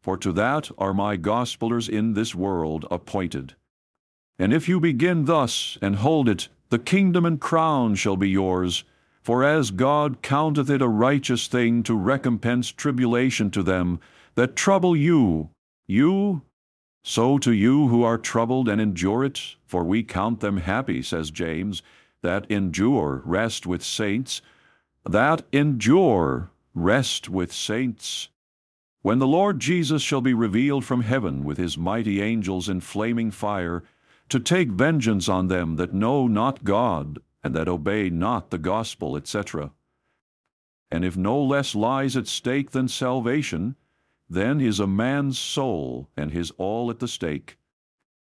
for 0.00 0.16
to 0.18 0.32
that 0.32 0.70
are 0.78 0.92
my 0.92 1.16
gospelers 1.16 1.88
in 1.88 2.14
this 2.14 2.34
world 2.34 2.84
appointed. 2.90 3.54
And 4.38 4.52
if 4.52 4.68
you 4.68 4.80
begin 4.80 5.24
thus 5.24 5.78
and 5.80 5.96
hold 5.96 6.28
it, 6.28 6.48
the 6.68 6.78
kingdom 6.78 7.24
and 7.24 7.40
crown 7.40 7.94
shall 7.94 8.16
be 8.16 8.28
yours. 8.28 8.84
For 9.22 9.44
as 9.44 9.70
God 9.70 10.22
counteth 10.22 10.70
it 10.70 10.82
a 10.82 10.88
righteous 10.88 11.46
thing 11.46 11.82
to 11.84 11.94
recompense 11.94 12.70
tribulation 12.70 13.50
to 13.52 13.62
them 13.62 14.00
that 14.34 14.56
trouble 14.56 14.94
you, 14.94 15.50
you, 15.86 16.42
so 17.08 17.38
to 17.38 17.52
you 17.52 17.86
who 17.86 18.02
are 18.02 18.18
troubled 18.18 18.68
and 18.68 18.80
endure 18.80 19.24
it, 19.24 19.54
for 19.64 19.84
we 19.84 20.02
count 20.02 20.40
them 20.40 20.56
happy, 20.56 21.00
says 21.00 21.30
James, 21.30 21.80
that 22.20 22.50
endure 22.50 23.22
rest 23.24 23.64
with 23.64 23.80
saints, 23.80 24.42
that 25.08 25.42
endure 25.52 26.50
rest 26.74 27.28
with 27.28 27.52
saints. 27.52 28.28
When 29.02 29.20
the 29.20 29.26
Lord 29.28 29.60
Jesus 29.60 30.02
shall 30.02 30.20
be 30.20 30.34
revealed 30.34 30.84
from 30.84 31.02
heaven 31.02 31.44
with 31.44 31.58
his 31.58 31.78
mighty 31.78 32.20
angels 32.20 32.68
in 32.68 32.80
flaming 32.80 33.30
fire, 33.30 33.84
to 34.28 34.40
take 34.40 34.70
vengeance 34.70 35.28
on 35.28 35.46
them 35.46 35.76
that 35.76 35.94
know 35.94 36.26
not 36.26 36.64
God, 36.64 37.20
and 37.44 37.54
that 37.54 37.68
obey 37.68 38.10
not 38.10 38.50
the 38.50 38.58
gospel, 38.58 39.16
etc. 39.16 39.70
And 40.90 41.04
if 41.04 41.16
no 41.16 41.40
less 41.40 41.76
lies 41.76 42.16
at 42.16 42.26
stake 42.26 42.72
than 42.72 42.88
salvation, 42.88 43.76
then 44.28 44.60
is 44.60 44.80
a 44.80 44.86
man's 44.86 45.38
soul 45.38 46.08
and 46.16 46.32
his 46.32 46.50
all 46.58 46.90
at 46.90 46.98
the 46.98 47.08
stake. 47.08 47.58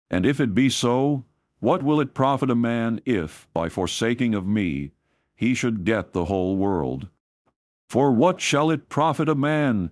And 0.09 0.25
if 0.25 0.39
it 0.39 0.53
be 0.53 0.69
so, 0.69 1.25
what 1.59 1.83
will 1.83 1.99
it 1.99 2.13
profit 2.13 2.49
a 2.49 2.55
man 2.55 3.01
if, 3.05 3.47
by 3.53 3.69
forsaking 3.69 4.35
of 4.35 4.45
me, 4.45 4.91
he 5.35 5.53
should 5.53 5.83
get 5.83 6.13
the 6.13 6.25
whole 6.25 6.55
world? 6.55 7.07
For 7.87 8.11
what 8.11 8.41
shall 8.41 8.71
it 8.71 8.89
profit 8.89 9.29
a 9.29 9.35
man 9.35 9.91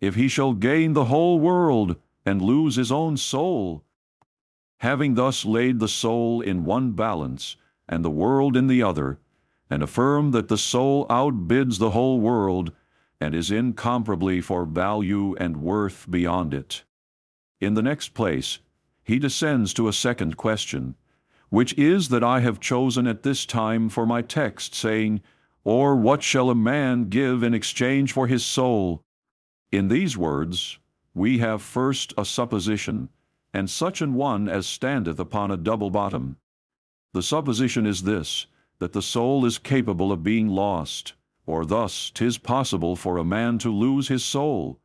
if 0.00 0.14
he 0.14 0.28
shall 0.28 0.54
gain 0.54 0.92
the 0.92 1.06
whole 1.06 1.38
world 1.38 1.96
and 2.26 2.42
lose 2.42 2.76
his 2.76 2.90
own 2.90 3.16
soul? 3.16 3.84
having 4.84 5.14
thus 5.14 5.46
laid 5.46 5.78
the 5.78 5.88
soul 5.88 6.42
in 6.42 6.62
one 6.62 6.92
balance 6.92 7.56
and 7.88 8.04
the 8.04 8.10
world 8.10 8.54
in 8.54 8.66
the 8.66 8.82
other, 8.82 9.18
and 9.70 9.82
affirm 9.82 10.30
that 10.30 10.48
the 10.48 10.58
soul 10.58 11.06
outbids 11.08 11.78
the 11.78 11.92
whole 11.92 12.20
world 12.20 12.70
and 13.24 13.34
is 13.34 13.50
incomparably 13.50 14.38
for 14.38 14.66
value 14.66 15.34
and 15.36 15.56
worth 15.56 16.06
beyond 16.10 16.52
it. 16.52 16.84
In 17.58 17.72
the 17.72 17.80
next 17.80 18.10
place, 18.12 18.58
he 19.02 19.18
descends 19.18 19.72
to 19.72 19.88
a 19.88 19.94
second 19.94 20.36
question, 20.36 20.94
which 21.48 21.72
is 21.78 22.10
that 22.10 22.22
I 22.22 22.40
have 22.40 22.60
chosen 22.60 23.06
at 23.06 23.22
this 23.22 23.46
time 23.46 23.88
for 23.88 24.04
my 24.04 24.20
text, 24.20 24.74
saying, 24.74 25.22
Or 25.64 25.96
what 25.96 26.22
shall 26.22 26.50
a 26.50 26.54
man 26.54 27.08
give 27.08 27.42
in 27.42 27.54
exchange 27.54 28.12
for 28.12 28.26
his 28.26 28.44
soul? 28.44 29.02
In 29.72 29.88
these 29.88 30.18
words, 30.18 30.78
we 31.14 31.38
have 31.38 31.62
first 31.62 32.12
a 32.18 32.26
supposition, 32.26 33.08
and 33.54 33.70
such 33.70 34.02
an 34.02 34.12
one 34.12 34.50
as 34.50 34.66
standeth 34.66 35.18
upon 35.18 35.50
a 35.50 35.56
double 35.56 35.88
bottom. 35.88 36.36
The 37.14 37.22
supposition 37.22 37.86
is 37.86 38.02
this, 38.02 38.44
that 38.80 38.92
the 38.92 39.00
soul 39.00 39.46
is 39.46 39.56
capable 39.56 40.12
of 40.12 40.22
being 40.22 40.48
lost, 40.48 41.14
or 41.46 41.64
thus 41.64 42.10
'tis 42.10 42.38
possible 42.38 42.96
for 42.96 43.18
a 43.18 43.24
man 43.24 43.58
to 43.58 43.70
lose 43.70 44.08
his 44.08 44.24
soul. 44.24 44.80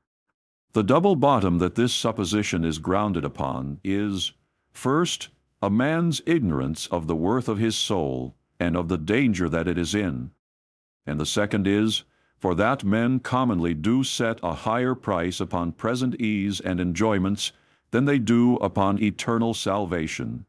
The 0.74 0.84
double 0.84 1.16
bottom 1.16 1.58
that 1.60 1.76
this 1.76 1.94
supposition 1.94 2.64
is 2.64 2.78
grounded 2.78 3.26
upon 3.26 3.80
is, 3.84 4.34
first, 4.72 5.30
a 5.62 5.70
man's 5.70 6.22
ignorance 6.26 6.88
of 6.88 7.08
the 7.08 7.16
worth 7.16 7.50
of 7.50 7.58
his 7.58 7.76
soul, 7.76 8.36
and 8.60 8.76
of 8.76 8.88
the 8.88 8.98
danger 8.98 9.50
that 9.50 9.68
it 9.68 9.78
is 9.78 9.96
in. 9.96 10.32
And 11.06 11.20
the 11.20 11.26
second 11.26 11.66
is, 11.66 12.04
for 12.38 12.56
that 12.56 12.84
men 12.84 13.20
commonly 13.20 13.74
do 13.74 14.04
set 14.04 14.40
a 14.44 14.54
higher 14.54 14.96
price 14.96 15.40
upon 15.40 15.72
present 15.74 16.16
ease 16.22 16.60
and 16.60 16.80
enjoyments 16.80 17.52
than 17.92 18.06
they 18.06 18.20
do 18.20 18.56
upon 18.58 19.02
eternal 19.02 19.54
salvation. 19.54 20.46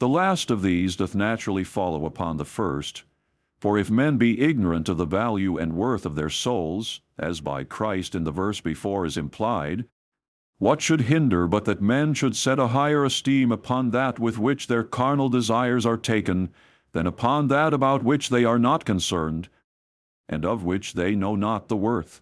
The 0.00 0.08
last 0.08 0.50
of 0.50 0.62
these 0.62 0.96
doth 0.96 1.14
naturally 1.14 1.64
follow 1.64 2.04
upon 2.04 2.36
the 2.36 2.44
first. 2.44 3.04
For 3.64 3.78
if 3.78 3.90
men 3.90 4.18
be 4.18 4.42
ignorant 4.42 4.90
of 4.90 4.98
the 4.98 5.06
value 5.06 5.56
and 5.56 5.72
worth 5.72 6.04
of 6.04 6.16
their 6.16 6.28
souls, 6.28 7.00
as 7.18 7.40
by 7.40 7.64
Christ 7.64 8.14
in 8.14 8.24
the 8.24 8.30
verse 8.30 8.60
before 8.60 9.06
is 9.06 9.16
implied, 9.16 9.86
what 10.58 10.82
should 10.82 11.00
hinder 11.00 11.46
but 11.48 11.64
that 11.64 11.80
men 11.80 12.12
should 12.12 12.36
set 12.36 12.58
a 12.58 12.66
higher 12.66 13.06
esteem 13.06 13.50
upon 13.50 13.88
that 13.92 14.18
with 14.18 14.36
which 14.36 14.66
their 14.66 14.84
carnal 14.84 15.30
desires 15.30 15.86
are 15.86 15.96
taken, 15.96 16.50
than 16.92 17.06
upon 17.06 17.48
that 17.48 17.72
about 17.72 18.04
which 18.04 18.28
they 18.28 18.44
are 18.44 18.58
not 18.58 18.84
concerned, 18.84 19.48
and 20.28 20.44
of 20.44 20.62
which 20.62 20.92
they 20.92 21.14
know 21.14 21.34
not 21.34 21.68
the 21.68 21.76
worth? 21.78 22.20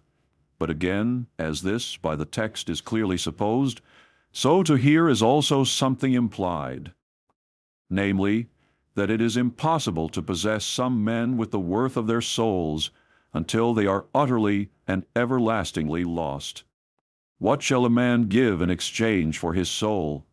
But 0.57 0.69
again, 0.69 1.27
as 1.37 1.61
this 1.61 1.97
by 1.97 2.15
the 2.15 2.23
text 2.23 2.69
is 2.69 2.79
clearly 2.79 3.17
supposed, 3.17 3.81
so 4.31 4.63
to 4.63 4.75
hear 4.75 5.09
is 5.09 5.21
also 5.21 5.65
something 5.65 6.13
implied, 6.13 6.93
namely, 7.89 8.47
that 8.95 9.09
it 9.09 9.21
is 9.21 9.37
impossible 9.37 10.09
to 10.09 10.21
possess 10.21 10.65
some 10.65 11.03
men 11.03 11.37
with 11.37 11.51
the 11.51 11.59
worth 11.59 11.97
of 11.97 12.07
their 12.07 12.21
souls 12.21 12.91
until 13.33 13.73
they 13.73 13.87
are 13.87 14.05
utterly 14.13 14.69
and 14.87 15.05
everlastingly 15.15 16.03
lost. 16.03 16.63
What 17.39 17.61
shall 17.61 17.85
a 17.85 17.89
man 17.89 18.23
give 18.23 18.61
in 18.61 18.69
exchange 18.69 19.37
for 19.37 19.53
his 19.53 19.69
soul? 19.69 20.25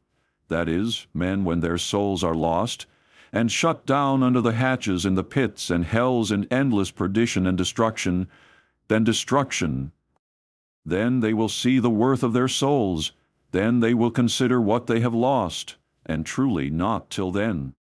That 0.49 0.69
is, 0.69 1.07
men 1.15 1.45
when 1.45 1.61
their 1.61 1.79
souls 1.79 2.23
are 2.23 2.35
lost, 2.35 2.87
and 3.33 3.51
shut 3.51 3.87
down 3.87 4.23
under 4.23 4.41
the 4.41 4.53
hatches 4.53 5.07
in 5.07 5.15
the 5.15 5.25
pits 5.25 5.71
and 5.71 5.85
hells 5.85 6.31
in 6.31 6.47
endless 6.51 6.91
perdition 6.91 7.47
and 7.47 7.57
destruction, 7.57 8.29
then 8.89 9.05
destruction. 9.05 9.93
Then 10.85 11.21
they 11.21 11.33
will 11.33 11.49
see 11.49 11.79
the 11.79 11.91
worth 11.91 12.23
of 12.23 12.33
their 12.33 12.49
souls, 12.49 13.13
then 13.53 13.81
they 13.81 13.95
will 13.95 14.11
consider 14.11 14.61
what 14.61 14.87
they 14.87 15.01
have 15.01 15.15
lost, 15.15 15.77
and 16.05 16.27
truly 16.27 16.71
not 16.71 17.11
till 17.11 17.31
then. 17.31 17.75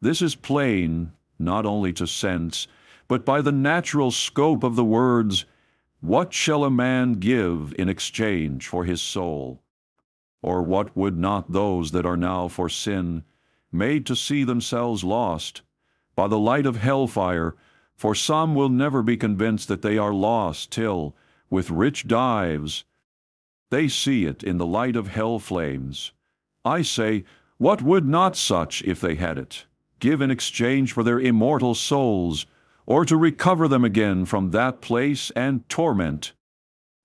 This 0.00 0.20
is 0.20 0.34
plain, 0.34 1.12
not 1.38 1.64
only 1.64 1.92
to 1.94 2.06
sense, 2.06 2.66
but 3.08 3.24
by 3.24 3.40
the 3.40 3.52
natural 3.52 4.10
scope 4.10 4.62
of 4.62 4.76
the 4.76 4.84
words, 4.84 5.44
What 6.00 6.32
shall 6.32 6.64
a 6.64 6.70
man 6.70 7.14
give 7.14 7.74
in 7.78 7.88
exchange 7.88 8.66
for 8.66 8.84
his 8.84 9.00
soul? 9.00 9.62
Or 10.42 10.62
what 10.62 10.96
would 10.96 11.16
not 11.16 11.52
those 11.52 11.92
that 11.92 12.04
are 12.04 12.16
now 12.16 12.48
for 12.48 12.68
sin, 12.68 13.24
made 13.72 14.04
to 14.06 14.14
see 14.14 14.44
themselves 14.44 15.04
lost, 15.04 15.62
by 16.14 16.28
the 16.28 16.38
light 16.38 16.66
of 16.66 16.76
hellfire, 16.76 17.56
for 17.96 18.14
some 18.14 18.54
will 18.54 18.68
never 18.68 19.02
be 19.02 19.16
convinced 19.16 19.68
that 19.68 19.82
they 19.82 19.96
are 19.96 20.12
lost 20.12 20.70
till, 20.70 21.16
with 21.48 21.70
rich 21.70 22.06
dives, 22.06 22.84
they 23.70 23.88
see 23.88 24.24
it 24.26 24.42
in 24.42 24.58
the 24.58 24.66
light 24.66 24.96
of 24.96 25.08
hell 25.08 25.38
flames. 25.38 26.12
I 26.64 26.82
say, 26.82 27.24
what 27.58 27.82
would 27.82 28.06
not 28.06 28.36
such, 28.36 28.82
if 28.82 29.00
they 29.00 29.14
had 29.14 29.38
it, 29.38 29.66
give 30.04 30.20
in 30.20 30.30
exchange 30.30 30.92
for 30.92 31.02
their 31.02 31.18
immortal 31.18 31.74
souls, 31.74 32.44
or 32.84 33.06
to 33.06 33.16
recover 33.16 33.66
them 33.66 33.86
again 33.86 34.26
from 34.26 34.50
that 34.50 34.82
place 34.82 35.30
and 35.30 35.66
torment? 35.70 36.34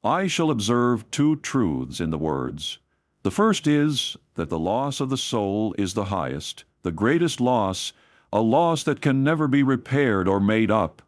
I 0.03 0.27
shall 0.27 0.51
observe 0.51 1.09
two 1.09 1.37
truths 1.37 2.01
in 2.01 2.09
the 2.09 2.17
words. 2.17 2.79
The 3.23 3.31
first 3.31 3.67
is 3.67 4.17
that 4.35 4.49
the 4.49 4.59
loss 4.59 4.99
of 4.99 5.09
the 5.09 5.17
soul 5.17 5.73
is 5.77 5.93
the 5.93 6.11
highest, 6.11 6.65
the 6.81 6.91
greatest 6.91 7.39
loss, 7.39 7.93
a 8.33 8.41
loss 8.41 8.83
that 8.83 8.99
can 8.99 9.23
never 9.23 9.47
be 9.47 9.63
repaired 9.63 10.27
or 10.27 10.41
made 10.41 10.69
up. 10.69 11.01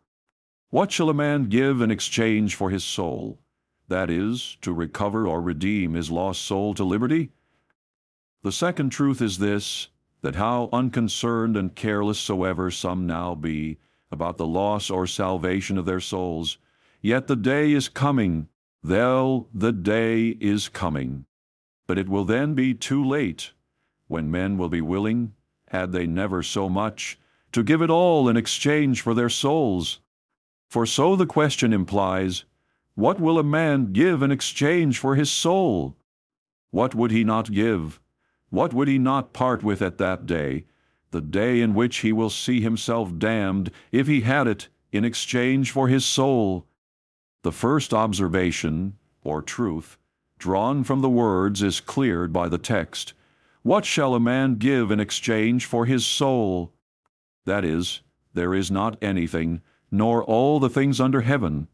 What 0.70 0.94
shall 0.94 1.10
a 1.10 1.14
man 1.14 1.50
give 1.50 1.82
in 1.82 1.92
exchange 1.92 2.56
for 2.56 2.70
his 2.70 2.86
soul? 2.86 3.42
that 3.92 4.10
is, 4.10 4.58
to 4.62 4.72
recover 4.72 5.28
or 5.28 5.42
redeem 5.42 5.96
his 5.96 6.10
lost 6.10 6.42
soul 6.44 6.74
to 6.74 6.86
liberty? 6.86 7.32
The 8.42 8.52
second 8.54 8.92
truth 8.92 9.22
is 9.22 9.38
this, 9.38 9.90
that 10.22 10.36
how 10.36 10.70
unconcerned 10.72 11.58
and 11.58 11.76
careless 11.76 12.20
soever 12.20 12.70
some 12.72 13.08
now 13.08 13.36
be 13.36 13.78
about 14.12 14.38
the 14.38 14.46
loss 14.46 14.90
or 14.90 15.08
salvation 15.08 15.78
of 15.78 15.86
their 15.86 16.00
souls, 16.00 16.58
yet 17.02 17.28
the 17.28 17.36
day 17.36 17.72
is 17.72 17.90
coming, 17.90 18.48
they'll, 18.84 19.48
the 19.54 19.72
day 19.72 20.30
is 20.40 20.70
coming. 20.70 21.26
But 21.88 21.98
it 21.98 22.10
will 22.10 22.26
then 22.26 22.54
be 22.54 22.74
too 22.74 23.04
late, 23.04 23.54
when 24.08 24.30
men 24.30 24.58
will 24.58 24.70
be 24.70 24.82
willing, 24.82 25.34
had 25.70 25.92
they 25.92 26.06
never 26.06 26.44
so 26.44 26.70
much, 26.70 27.18
to 27.54 27.64
give 27.64 27.82
it 27.82 27.90
all 27.90 28.30
in 28.30 28.38
exchange 28.38 29.02
for 29.02 29.14
their 29.14 29.30
souls. 29.30 30.00
For 30.70 30.86
so 30.86 31.16
the 31.16 31.26
question 31.26 31.74
implies, 31.74 32.46
what 32.96 33.20
will 33.20 33.40
a 33.40 33.44
man 33.44 33.94
give 33.94 34.22
in 34.22 34.32
exchange 34.32 35.00
for 35.00 35.16
his 35.16 35.32
soul? 35.32 35.96
What 36.70 36.94
would 36.94 37.12
he 37.12 37.24
not 37.24 37.52
give? 37.52 38.00
What 38.52 38.74
would 38.74 38.90
he 38.90 39.00
not 39.00 39.32
part 39.32 39.64
with 39.64 39.82
at 39.82 39.98
that 39.98 40.26
day, 40.26 40.66
the 41.12 41.22
day 41.22 41.62
in 41.62 41.74
which 41.74 42.00
he 42.00 42.12
will 42.12 42.30
see 42.30 42.60
himself 42.60 43.18
damned, 43.18 43.72
if 43.94 44.08
he 44.08 44.22
had 44.22 44.46
it, 44.46 44.68
in 44.92 45.06
exchange 45.06 45.72
for 45.72 45.88
his 45.88 46.06
soul? 46.06 46.68
The 47.44 47.54
first 47.54 47.94
observation, 47.94 48.98
or 49.24 49.42
truth, 49.42 49.98
drawn 50.38 50.84
from 50.84 51.02
the 51.02 51.10
words 51.10 51.64
is 51.64 51.80
cleared 51.80 52.34
by 52.34 52.50
the 52.50 52.58
text. 52.58 53.14
What 53.64 53.86
shall 53.86 54.16
a 54.16 54.20
man 54.20 54.56
give 54.56 54.92
in 54.92 55.00
exchange 55.00 55.66
for 55.66 55.86
his 55.86 56.06
soul? 56.06 56.74
That 57.46 57.64
is, 57.64 58.02
there 58.34 58.54
is 58.54 58.70
not 58.70 59.02
anything, 59.02 59.62
nor 59.90 60.24
all 60.26 60.60
the 60.60 60.70
things 60.70 61.00
under 61.00 61.22
heaven, 61.22 61.70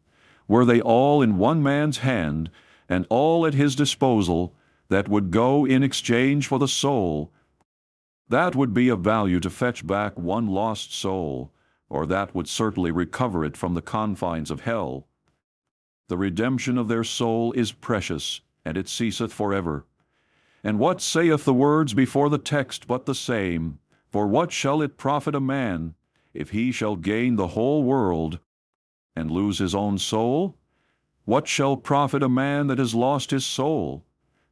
were 0.47 0.63
they 0.63 0.79
all 0.79 1.23
in 1.23 1.39
one 1.39 1.63
man's 1.63 1.99
hand, 1.99 2.51
and 2.87 3.07
all 3.09 3.47
at 3.47 3.55
his 3.55 3.75
disposal, 3.75 4.53
that 4.89 5.09
would 5.09 5.31
go 5.31 5.65
in 5.65 5.83
exchange 5.83 6.47
for 6.47 6.59
the 6.59 6.67
soul. 6.67 7.31
That 8.29 8.55
would 8.55 8.73
be 8.73 8.89
of 8.89 9.01
value 9.01 9.39
to 9.39 9.49
fetch 9.49 9.85
back 9.85 10.17
one 10.17 10.47
lost 10.47 10.93
soul, 10.93 11.51
or 11.89 12.05
that 12.05 12.35
would 12.35 12.47
certainly 12.47 12.91
recover 12.91 13.45
it 13.45 13.57
from 13.57 13.73
the 13.73 13.81
confines 13.81 14.51
of 14.51 14.61
hell. 14.61 15.07
The 16.09 16.17
redemption 16.17 16.77
of 16.77 16.87
their 16.87 17.03
soul 17.03 17.51
is 17.53 17.71
precious, 17.71 18.41
and 18.63 18.77
it 18.77 18.87
ceaseth 18.87 19.33
forever. 19.33 19.85
And 20.63 20.79
what 20.79 21.01
saith 21.01 21.45
the 21.45 21.53
words 21.53 21.93
before 21.93 22.29
the 22.29 22.37
text 22.37 22.87
but 22.87 23.05
the 23.05 23.15
same? 23.15 23.79
For 24.09 24.25
what 24.27 24.51
shall 24.51 24.81
it 24.81 24.97
profit 24.97 25.35
a 25.35 25.39
man 25.39 25.95
if 26.33 26.51
he 26.51 26.71
shall 26.71 26.95
gain 26.95 27.35
the 27.35 27.49
whole 27.49 27.83
world 27.83 28.39
and 29.15 29.29
lose 29.29 29.59
his 29.59 29.75
own 29.75 29.97
soul? 29.97 30.57
What 31.25 31.47
shall 31.47 31.75
profit 31.75 32.23
a 32.23 32.29
man 32.29 32.67
that 32.67 32.79
has 32.79 32.95
lost 32.95 33.31
his 33.31 33.45
soul? 33.45 34.05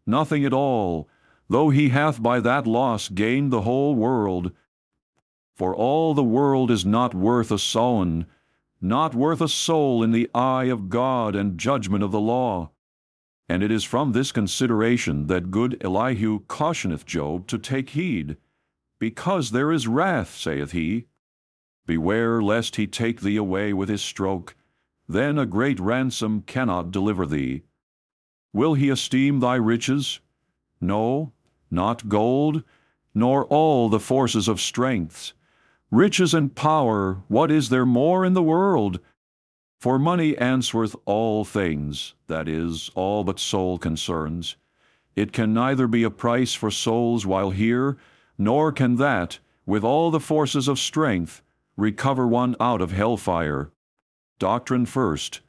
Nothing 0.08 0.46
at 0.46 0.54
all, 0.54 1.10
though 1.50 1.70
he 1.70 1.90
hath 1.90 2.22
by 2.22 2.40
that 2.40 2.68
loss 2.68 3.10
gained 3.10 3.52
the 3.52 3.62
whole 3.62 3.96
world. 3.96 4.52
For 5.56 5.76
all 5.76 6.14
the 6.14 6.24
world 6.24 6.70
is 6.70 6.86
not 6.86 7.14
worth 7.14 7.52
a 7.52 7.56
sowen, 7.56 8.26
not 8.82 9.16
worth 9.16 9.42
a 9.42 9.48
soul 9.48 10.04
in 10.04 10.12
the 10.12 10.30
eye 10.34 10.66
of 10.66 10.90
God 10.90 11.36
and 11.36 11.58
judgment 11.58 12.04
of 12.04 12.12
the 12.12 12.20
law. 12.20 12.72
And 13.48 13.64
it 13.64 13.72
is 13.72 13.84
from 13.84 14.12
this 14.12 14.32
consideration 14.32 15.28
that 15.28 15.52
good 15.52 15.82
Elihu 15.84 16.40
cautioneth 16.48 17.06
Job 17.06 17.48
to 17.48 17.58
take 17.58 17.92
heed, 17.92 18.38
because 19.00 19.52
there 19.52 19.72
is 19.72 19.88
wrath, 19.88 20.36
saith 20.36 20.72
he. 20.72 21.06
Beware 21.86 22.42
lest 22.42 22.76
he 22.76 22.88
take 22.88 23.22
thee 23.22 23.38
away 23.38 23.72
with 23.72 23.90
his 23.90 24.02
stroke, 24.02 24.56
then 25.08 25.38
a 25.38 25.46
great 25.46 25.80
ransom 25.80 26.42
cannot 26.42 26.92
deliver 26.92 27.26
thee. 27.28 27.62
Will 28.56 28.76
he 28.76 28.88
esteem 28.88 29.42
thy 29.42 29.56
riches? 29.56 30.22
No, 30.80 31.34
not 31.70 32.08
gold, 32.08 32.64
nor 33.14 33.44
all 33.48 33.90
the 33.90 34.00
forces 34.00 34.48
of 34.48 34.62
strength. 34.62 35.34
Riches 35.92 36.34
and 36.34 36.56
power, 36.56 37.22
what 37.28 37.52
is 37.52 37.68
there 37.68 37.86
more 37.86 38.24
in 38.24 38.32
the 38.32 38.42
world? 38.42 39.02
For 39.82 40.00
money 40.00 40.38
answereth 40.38 40.96
all 41.04 41.44
things, 41.44 42.14
that 42.28 42.48
is, 42.48 42.90
all 42.96 43.26
but 43.26 43.40
soul 43.40 43.78
concerns. 43.78 44.56
It 45.18 45.34
can 45.34 45.54
neither 45.54 45.86
be 45.86 46.04
a 46.04 46.10
price 46.10 46.54
for 46.54 46.72
souls 46.72 47.26
while 47.26 47.50
here, 47.50 47.98
nor 48.38 48.72
can 48.72 48.96
that, 48.96 49.40
with 49.66 49.84
all 49.84 50.12
the 50.12 50.22
forces 50.22 50.70
of 50.70 50.80
strength, 50.80 51.42
recover 51.76 52.26
one 52.26 52.56
out 52.62 52.82
of 52.82 52.94
hell 52.94 53.18
fire. 53.18 53.74
Doctrine 54.40 54.86
first. 54.86 55.42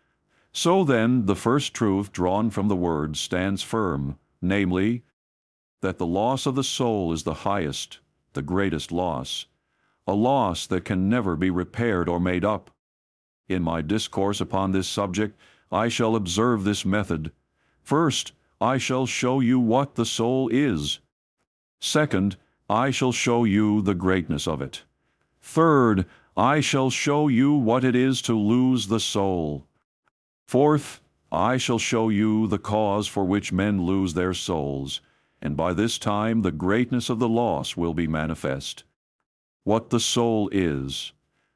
So 0.56 0.84
then, 0.84 1.26
the 1.26 1.36
first 1.36 1.74
truth 1.74 2.12
drawn 2.12 2.48
from 2.48 2.68
the 2.68 2.74
Word 2.74 3.18
stands 3.18 3.62
firm, 3.62 4.18
namely, 4.40 5.02
that 5.82 5.98
the 5.98 6.06
loss 6.06 6.46
of 6.46 6.54
the 6.54 6.64
soul 6.64 7.12
is 7.12 7.24
the 7.24 7.44
highest, 7.44 7.98
the 8.32 8.40
greatest 8.40 8.90
loss, 8.90 9.44
a 10.06 10.14
loss 10.14 10.66
that 10.68 10.86
can 10.86 11.10
never 11.10 11.36
be 11.36 11.50
repaired 11.50 12.08
or 12.08 12.18
made 12.18 12.42
up. 12.42 12.70
In 13.50 13.62
my 13.62 13.82
discourse 13.82 14.40
upon 14.40 14.72
this 14.72 14.88
subject, 14.88 15.38
I 15.70 15.88
shall 15.88 16.16
observe 16.16 16.64
this 16.64 16.86
method. 16.86 17.32
First, 17.82 18.32
I 18.58 18.78
shall 18.78 19.04
show 19.04 19.40
you 19.40 19.60
what 19.60 19.94
the 19.94 20.06
soul 20.06 20.48
is. 20.48 21.00
Second, 21.82 22.38
I 22.70 22.90
shall 22.92 23.12
show 23.12 23.44
you 23.44 23.82
the 23.82 23.94
greatness 23.94 24.48
of 24.48 24.62
it. 24.62 24.84
Third, 25.38 26.06
I 26.34 26.60
shall 26.60 26.88
show 26.88 27.28
you 27.28 27.52
what 27.52 27.84
it 27.84 27.94
is 27.94 28.22
to 28.22 28.32
lose 28.32 28.86
the 28.86 29.00
soul. 29.00 29.65
Fourth, 30.46 31.00
I 31.32 31.56
shall 31.56 31.80
show 31.80 32.08
you 32.08 32.46
the 32.46 32.58
cause 32.58 33.08
for 33.08 33.24
which 33.24 33.52
men 33.52 33.82
lose 33.82 34.14
their 34.14 34.32
souls, 34.32 35.00
and 35.42 35.56
by 35.56 35.72
this 35.72 35.98
time 35.98 36.42
the 36.42 36.52
greatness 36.52 37.10
of 37.10 37.18
the 37.18 37.28
loss 37.28 37.76
will 37.76 37.94
be 37.94 38.06
manifest. 38.06 38.84
What 39.64 39.90
the 39.90 39.98
soul 39.98 40.48
is. 40.52 41.12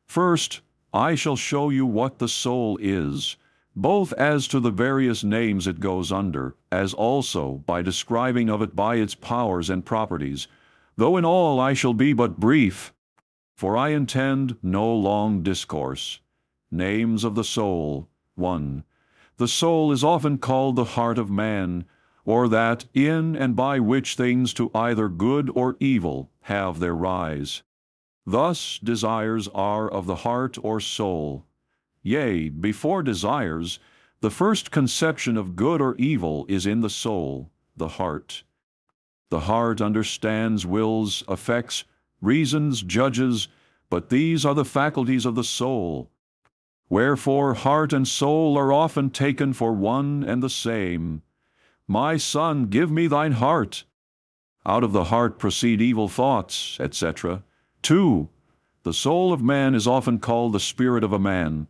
First, 0.06 0.60
I 0.92 1.14
shall 1.14 1.36
show 1.36 1.70
you 1.70 1.86
what 1.86 2.18
the 2.18 2.26
soul 2.26 2.78
is, 2.82 3.36
both 3.76 4.12
as 4.14 4.48
to 4.48 4.58
the 4.58 4.72
various 4.72 5.22
names 5.22 5.68
it 5.68 5.78
goes 5.78 6.10
under, 6.10 6.56
as 6.72 6.92
also 6.92 7.62
by 7.66 7.82
describing 7.82 8.50
of 8.50 8.60
it 8.60 8.74
by 8.74 8.96
its 8.96 9.14
powers 9.14 9.70
and 9.70 9.86
properties, 9.86 10.48
though 10.96 11.16
in 11.16 11.24
all 11.24 11.60
I 11.60 11.74
shall 11.74 11.94
be 11.94 12.12
but 12.12 12.40
brief, 12.40 12.92
for 13.54 13.76
I 13.76 13.90
intend 13.90 14.56
no 14.64 14.92
long 14.92 15.44
discourse. 15.44 16.18
Names 16.72 17.22
of 17.22 17.36
the 17.36 17.44
soul. 17.44 18.09
1. 18.40 18.82
The 19.36 19.46
soul 19.46 19.92
is 19.92 20.02
often 20.02 20.38
called 20.38 20.74
the 20.74 20.96
heart 20.96 21.18
of 21.18 21.30
man, 21.30 21.84
or 22.24 22.48
that 22.48 22.86
in 22.92 23.36
and 23.36 23.54
by 23.54 23.78
which 23.78 24.16
things 24.16 24.52
to 24.54 24.70
either 24.74 25.08
good 25.08 25.50
or 25.54 25.76
evil 25.78 26.30
have 26.42 26.80
their 26.80 26.94
rise. 26.94 27.62
Thus 28.26 28.78
desires 28.82 29.48
are 29.54 29.88
of 29.88 30.06
the 30.06 30.16
heart 30.16 30.58
or 30.62 30.80
soul. 30.80 31.46
Yea, 32.02 32.48
before 32.48 33.02
desires, 33.02 33.78
the 34.20 34.30
first 34.30 34.70
conception 34.70 35.36
of 35.36 35.56
good 35.56 35.80
or 35.80 35.94
evil 35.96 36.44
is 36.48 36.66
in 36.66 36.80
the 36.80 36.90
soul, 36.90 37.50
the 37.76 37.88
heart. 37.88 38.42
The 39.30 39.40
heart 39.40 39.80
understands, 39.80 40.66
wills, 40.66 41.24
affects, 41.28 41.84
reasons, 42.20 42.82
judges, 42.82 43.48
but 43.88 44.10
these 44.10 44.44
are 44.44 44.54
the 44.54 44.64
faculties 44.64 45.24
of 45.24 45.34
the 45.34 45.44
soul. 45.44 46.10
Wherefore 46.90 47.54
heart 47.54 47.92
and 47.92 48.06
soul 48.06 48.58
are 48.58 48.72
often 48.72 49.10
taken 49.10 49.52
for 49.52 49.72
one 49.72 50.24
and 50.24 50.42
the 50.42 50.50
same. 50.50 51.22
My 51.86 52.16
son, 52.16 52.66
give 52.66 52.90
me 52.90 53.06
thine 53.06 53.32
heart. 53.32 53.84
Out 54.66 54.82
of 54.82 54.92
the 54.92 55.04
heart 55.04 55.38
proceed 55.38 55.80
evil 55.80 56.08
thoughts, 56.08 56.78
etc. 56.80 57.44
2. 57.82 58.28
The 58.82 58.92
soul 58.92 59.32
of 59.32 59.40
man 59.40 59.76
is 59.76 59.86
often 59.86 60.18
called 60.18 60.52
the 60.52 60.58
spirit 60.58 61.04
of 61.04 61.12
a 61.12 61.18
man, 61.20 61.68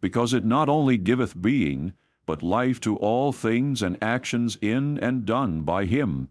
because 0.00 0.34
it 0.34 0.44
not 0.44 0.68
only 0.68 0.98
giveth 0.98 1.40
being, 1.40 1.92
but 2.26 2.42
life 2.42 2.80
to 2.80 2.96
all 2.96 3.32
things 3.32 3.82
and 3.82 4.02
actions 4.02 4.58
in 4.60 4.98
and 4.98 5.24
done 5.24 5.62
by 5.62 5.84
him. 5.84 6.28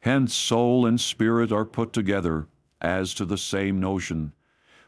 Hence 0.00 0.34
soul 0.34 0.84
and 0.84 1.00
spirit 1.00 1.52
are 1.52 1.64
put 1.64 1.92
together, 1.92 2.48
as 2.80 3.14
to 3.14 3.24
the 3.24 3.38
same 3.38 3.78
notion. 3.78 4.32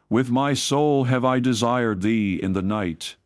With 0.09 0.31
my 0.31 0.55
soul 0.55 1.05
have 1.05 1.25
I 1.25 1.41
desired 1.41 2.03
thee 2.03 2.41
in 2.43 2.53
the 2.53 2.62
night. 2.62 3.17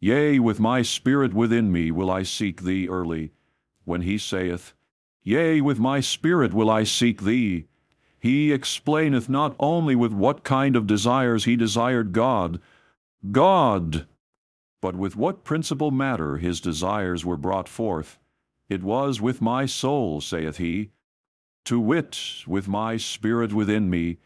Yea, 0.00 0.38
with 0.38 0.60
my 0.60 0.82
spirit 0.82 1.32
within 1.32 1.72
me 1.72 1.90
will 1.90 2.10
I 2.10 2.22
seek 2.22 2.62
thee 2.62 2.88
early. 2.88 3.32
When 3.84 4.02
he 4.02 4.18
saith, 4.18 4.74
Yea, 5.22 5.60
with 5.60 5.78
my 5.78 6.00
spirit 6.00 6.52
will 6.52 6.70
I 6.70 6.84
seek 6.84 7.22
thee, 7.22 7.66
he 8.18 8.52
explaineth 8.52 9.28
not 9.28 9.56
only 9.58 9.94
with 9.96 10.12
what 10.12 10.44
kind 10.44 10.76
of 10.76 10.86
desires 10.86 11.44
he 11.44 11.56
desired 11.56 12.12
God, 12.12 12.60
God, 13.32 14.06
but 14.80 14.96
with 14.96 15.16
what 15.16 15.44
principal 15.44 15.90
matter 15.90 16.36
his 16.36 16.60
desires 16.60 17.24
were 17.24 17.36
brought 17.36 17.68
forth. 17.68 18.18
It 18.68 18.82
was 18.82 19.20
with 19.20 19.40
my 19.40 19.66
soul, 19.66 20.20
saith 20.20 20.58
he, 20.58 20.90
to 21.64 21.80
wit, 21.80 22.44
with 22.46 22.68
my 22.68 22.98
spirit 22.98 23.52
within 23.52 23.88
me, 23.88 24.18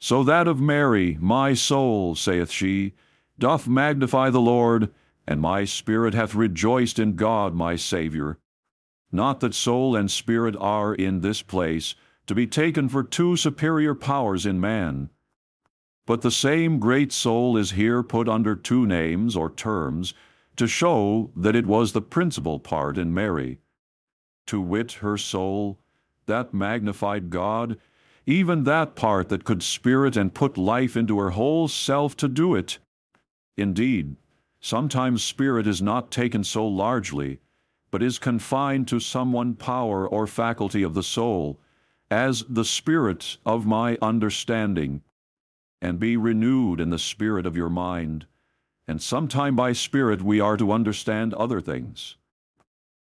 so 0.00 0.24
that 0.24 0.48
of 0.48 0.60
Mary, 0.60 1.18
my 1.20 1.52
soul, 1.52 2.14
saith 2.14 2.50
she, 2.50 2.94
doth 3.38 3.68
magnify 3.68 4.30
the 4.30 4.40
Lord, 4.40 4.90
and 5.26 5.40
my 5.40 5.64
spirit 5.64 6.14
hath 6.14 6.34
rejoiced 6.34 6.98
in 6.98 7.14
God 7.14 7.54
my 7.54 7.76
Saviour. 7.76 8.38
Not 9.12 9.40
that 9.40 9.54
soul 9.54 9.94
and 9.94 10.10
spirit 10.10 10.56
are 10.58 10.94
in 10.94 11.20
this 11.20 11.42
place 11.42 11.94
to 12.26 12.34
be 12.34 12.46
taken 12.46 12.88
for 12.88 13.02
two 13.02 13.36
superior 13.36 13.94
powers 13.94 14.46
in 14.46 14.58
man, 14.58 15.10
but 16.06 16.22
the 16.22 16.30
same 16.30 16.78
great 16.78 17.12
soul 17.12 17.56
is 17.56 17.72
here 17.72 18.02
put 18.02 18.28
under 18.28 18.56
two 18.56 18.86
names 18.86 19.36
or 19.36 19.50
terms 19.50 20.14
to 20.56 20.66
show 20.66 21.30
that 21.36 21.54
it 21.54 21.66
was 21.66 21.92
the 21.92 22.02
principal 22.02 22.58
part 22.58 22.98
in 22.98 23.14
Mary. 23.14 23.58
To 24.46 24.60
wit, 24.60 24.92
her 24.92 25.16
soul, 25.16 25.78
that 26.26 26.54
magnified 26.54 27.30
God, 27.30 27.78
even 28.26 28.64
that 28.64 28.94
part 28.94 29.28
that 29.28 29.44
could 29.44 29.62
spirit 29.62 30.16
and 30.16 30.34
put 30.34 30.56
life 30.58 30.96
into 30.96 31.18
her 31.18 31.30
whole 31.30 31.68
self 31.68 32.16
to 32.16 32.28
do 32.28 32.54
it. 32.54 32.78
Indeed, 33.56 34.16
sometimes 34.60 35.22
spirit 35.24 35.66
is 35.66 35.82
not 35.82 36.10
taken 36.10 36.44
so 36.44 36.66
largely, 36.66 37.40
but 37.90 38.02
is 38.02 38.18
confined 38.18 38.86
to 38.88 39.00
some 39.00 39.32
one 39.32 39.54
power 39.54 40.06
or 40.06 40.26
faculty 40.26 40.82
of 40.82 40.94
the 40.94 41.02
soul, 41.02 41.58
as 42.10 42.44
the 42.48 42.64
spirit 42.64 43.38
of 43.44 43.66
my 43.66 43.96
understanding, 44.02 45.02
and 45.82 45.98
be 45.98 46.16
renewed 46.16 46.80
in 46.80 46.90
the 46.90 46.98
spirit 46.98 47.46
of 47.46 47.56
your 47.56 47.70
mind. 47.70 48.26
and 48.90 49.00
sometime 49.00 49.54
by 49.54 49.72
Spirit 49.72 50.20
we 50.20 50.40
are 50.40 50.56
to 50.56 50.72
understand 50.72 51.32
other 51.34 51.60
things. 51.60 52.16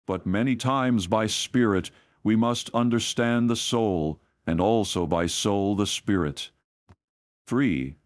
But 0.07 0.25
many 0.25 0.55
times 0.55 1.09
by 1.09 1.27
Spirit 1.27 1.91
we 2.23 2.37
must 2.37 2.71
understand 2.73 3.51
the 3.51 3.57
soul, 3.57 4.21
and 4.47 4.61
also 4.61 5.07
by 5.07 5.27
soul 5.27 5.75
the 5.75 5.87
Spirit. 5.87 6.51
3. 7.47 7.97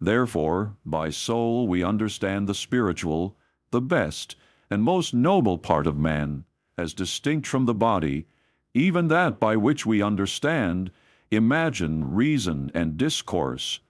Therefore, 0.00 0.76
by 0.84 1.10
soul 1.10 1.66
we 1.66 1.82
understand 1.82 2.46
the 2.46 2.54
spiritual, 2.54 3.36
the 3.70 3.80
best, 3.80 4.36
and 4.70 4.82
most 4.82 5.12
noble 5.12 5.58
part 5.58 5.86
of 5.86 5.96
man, 5.96 6.44
as 6.76 6.94
distinct 6.94 7.46
from 7.46 7.66
the 7.66 7.74
body, 7.74 8.26
even 8.74 9.08
that 9.08 9.40
by 9.40 9.56
which 9.56 9.84
we 9.84 10.02
understand, 10.02 10.90
imagine, 11.30 12.14
reason, 12.14 12.70
and 12.74 12.96
discourse. 12.96 13.80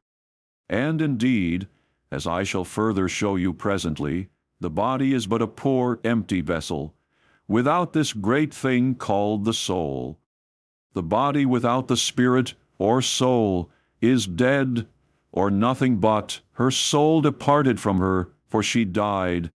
And 0.69 1.03
indeed, 1.03 1.69
as 2.11 2.27
I 2.27 2.43
shall 2.43 2.65
further 2.65 3.09
show 3.09 3.37
you 3.37 3.53
presently, 3.53 4.29
the 4.61 4.71
body 4.71 5.13
is 5.13 5.27
but 5.27 5.43
a 5.43 5.47
poor, 5.47 6.01
empty 6.05 6.41
vessel, 6.41 6.95
without 7.47 7.93
this 7.93 8.13
great 8.13 8.53
thing 8.53 8.95
called 8.95 9.45
the 9.45 9.53
soul. 9.53 10.19
The 10.99 11.03
body 11.05 11.47
without 11.47 11.87
the 11.87 11.97
spirit 11.97 12.55
or 12.77 13.01
soul 13.01 13.71
is 14.01 14.27
dead, 14.27 14.89
or 15.31 15.49
nothing 15.49 15.99
but 15.99 16.41
her 16.55 16.73
soul 16.73 17.21
departed 17.21 17.79
from 17.79 17.99
her, 17.99 18.33
for 18.49 18.65
she 18.65 18.85
died. 18.85 19.53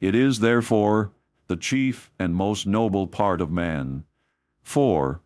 It 0.00 0.14
is, 0.14 0.40
therefore, 0.40 1.12
the 1.46 1.56
chief 1.56 2.10
and 2.18 2.34
most 2.34 2.66
noble 2.66 3.06
part 3.06 3.40
of 3.40 3.50
man. 3.50 4.04
4. 4.64 5.22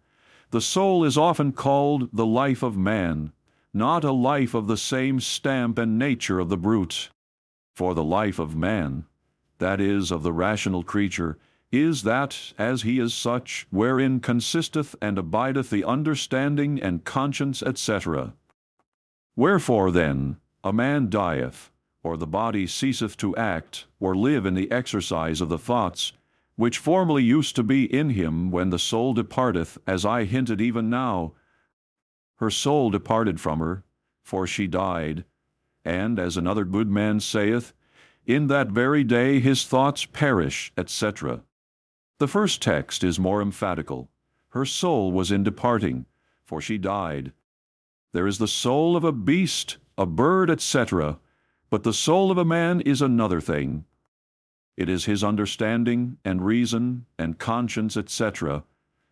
The 0.52 0.60
soul 0.60 1.02
is 1.02 1.18
often 1.18 1.50
called 1.50 2.10
the 2.12 2.26
life 2.26 2.62
of 2.62 2.76
man, 2.76 3.32
not 3.74 4.04
a 4.04 4.12
life 4.12 4.54
of 4.54 4.68
the 4.68 4.76
same 4.76 5.18
stamp 5.18 5.78
and 5.78 5.98
nature 5.98 6.38
of 6.38 6.48
the 6.48 6.56
brute. 6.56 7.10
For 7.74 7.92
the 7.92 8.04
life 8.04 8.38
of 8.38 8.54
man, 8.54 9.04
that 9.58 9.80
is, 9.80 10.12
of 10.12 10.22
the 10.22 10.32
rational 10.32 10.84
creature, 10.84 11.38
is 11.72 12.02
that, 12.02 12.52
as 12.58 12.82
he 12.82 12.98
is 12.98 13.14
such, 13.14 13.66
wherein 13.70 14.18
consisteth 14.18 14.96
and 15.00 15.18
abideth 15.18 15.70
the 15.70 15.84
understanding 15.84 16.82
and 16.82 17.04
conscience, 17.04 17.62
etc. 17.62 18.34
Wherefore, 19.36 19.92
then, 19.92 20.38
a 20.64 20.72
man 20.72 21.08
dieth, 21.08 21.70
or 22.02 22.16
the 22.16 22.26
body 22.26 22.66
ceaseth 22.66 23.16
to 23.18 23.36
act, 23.36 23.86
or 24.00 24.16
live 24.16 24.46
in 24.46 24.54
the 24.54 24.70
exercise 24.72 25.40
of 25.40 25.48
the 25.48 25.58
thoughts, 25.58 26.12
which 26.56 26.78
formerly 26.78 27.22
used 27.22 27.54
to 27.56 27.62
be 27.62 27.84
in 27.84 28.10
him 28.10 28.50
when 28.50 28.70
the 28.70 28.78
soul 28.78 29.14
departeth, 29.14 29.78
as 29.86 30.04
I 30.04 30.24
hinted 30.24 30.60
even 30.60 30.90
now, 30.90 31.34
her 32.36 32.50
soul 32.50 32.90
departed 32.90 33.38
from 33.40 33.60
her, 33.60 33.84
for 34.24 34.46
she 34.46 34.66
died. 34.66 35.24
And, 35.84 36.18
as 36.18 36.36
another 36.36 36.64
good 36.64 36.90
man 36.90 37.20
saith, 37.20 37.74
In 38.26 38.48
that 38.48 38.68
very 38.68 39.04
day 39.04 39.40
his 39.40 39.64
thoughts 39.64 40.04
perish, 40.04 40.72
etc. 40.76 41.42
The 42.20 42.28
first 42.28 42.60
text 42.60 43.02
is 43.02 43.18
more 43.18 43.40
emphatical. 43.40 44.10
Her 44.50 44.66
soul 44.66 45.10
was 45.10 45.32
in 45.32 45.42
departing, 45.42 46.04
for 46.44 46.60
she 46.60 46.76
died. 46.76 47.32
There 48.12 48.26
is 48.26 48.36
the 48.36 48.46
soul 48.46 48.94
of 48.94 49.04
a 49.04 49.10
beast, 49.10 49.78
a 49.96 50.04
bird, 50.04 50.50
etc., 50.50 51.18
but 51.70 51.82
the 51.82 51.94
soul 51.94 52.30
of 52.30 52.36
a 52.36 52.44
man 52.44 52.82
is 52.82 53.00
another 53.00 53.40
thing. 53.40 53.86
It 54.76 54.90
is 54.90 55.06
his 55.06 55.24
understanding 55.24 56.18
and 56.22 56.44
reason 56.44 57.06
and 57.18 57.38
conscience, 57.38 57.96
etc., 57.96 58.64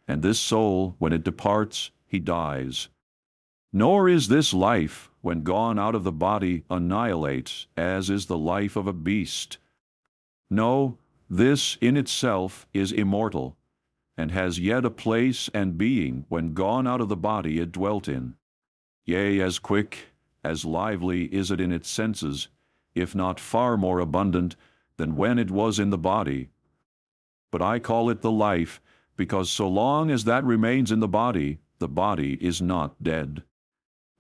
and 0.06 0.20
this 0.20 0.38
soul, 0.38 0.94
when 0.98 1.14
it 1.14 1.24
departs, 1.24 1.90
he 2.06 2.18
dies. 2.18 2.90
Nor 3.72 4.10
is 4.10 4.28
this 4.28 4.52
life, 4.52 5.10
when 5.22 5.44
gone 5.44 5.78
out 5.78 5.94
of 5.94 6.04
the 6.04 6.12
body, 6.12 6.64
annihilate, 6.68 7.68
as 7.74 8.10
is 8.10 8.26
the 8.26 8.36
life 8.36 8.76
of 8.76 8.86
a 8.86 8.92
beast. 8.92 9.56
No, 10.50 10.98
this 11.30 11.76
in 11.80 11.96
itself 11.96 12.66
is 12.72 12.92
immortal, 12.92 13.56
and 14.16 14.30
has 14.30 14.58
yet 14.58 14.84
a 14.84 14.90
place 14.90 15.50
and 15.52 15.78
being 15.78 16.24
when 16.28 16.54
gone 16.54 16.86
out 16.86 17.00
of 17.00 17.08
the 17.08 17.16
body 17.16 17.60
it 17.60 17.72
dwelt 17.72 18.08
in. 18.08 18.34
Yea, 19.04 19.40
as 19.40 19.58
quick, 19.58 20.08
as 20.42 20.64
lively 20.64 21.24
is 21.26 21.50
it 21.50 21.60
in 21.60 21.72
its 21.72 21.88
senses, 21.88 22.48
if 22.94 23.14
not 23.14 23.38
far 23.38 23.76
more 23.76 24.00
abundant 24.00 24.56
than 24.96 25.16
when 25.16 25.38
it 25.38 25.50
was 25.50 25.78
in 25.78 25.90
the 25.90 25.98
body. 25.98 26.48
But 27.50 27.62
I 27.62 27.78
call 27.78 28.10
it 28.10 28.20
the 28.20 28.30
life, 28.30 28.80
because 29.16 29.50
so 29.50 29.68
long 29.68 30.10
as 30.10 30.24
that 30.24 30.44
remains 30.44 30.90
in 30.90 31.00
the 31.00 31.08
body, 31.08 31.58
the 31.78 31.88
body 31.88 32.34
is 32.40 32.60
not 32.60 33.02
dead. 33.02 33.42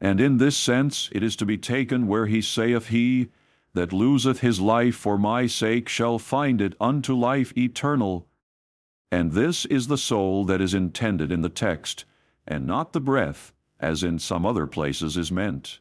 And 0.00 0.20
in 0.20 0.36
this 0.36 0.56
sense 0.56 1.08
it 1.12 1.22
is 1.22 1.36
to 1.36 1.46
be 1.46 1.58
taken 1.58 2.06
where 2.06 2.26
he 2.26 2.40
saith, 2.40 2.88
He 2.88 3.28
that 3.78 3.92
loseth 3.92 4.40
his 4.40 4.58
life 4.58 4.96
for 4.96 5.16
my 5.16 5.46
sake 5.46 5.88
shall 5.88 6.18
find 6.18 6.60
it 6.60 6.74
unto 6.80 7.14
life 7.14 7.56
eternal. 7.56 8.26
And 9.12 9.30
this 9.30 9.64
is 9.66 9.86
the 9.86 9.96
soul 9.96 10.44
that 10.46 10.60
is 10.60 10.74
intended 10.74 11.30
in 11.30 11.42
the 11.42 11.48
text, 11.48 12.04
and 12.44 12.66
not 12.66 12.92
the 12.92 13.00
breath, 13.00 13.52
as 13.78 14.02
in 14.02 14.18
some 14.18 14.44
other 14.44 14.66
places 14.66 15.16
is 15.16 15.30
meant. 15.30 15.78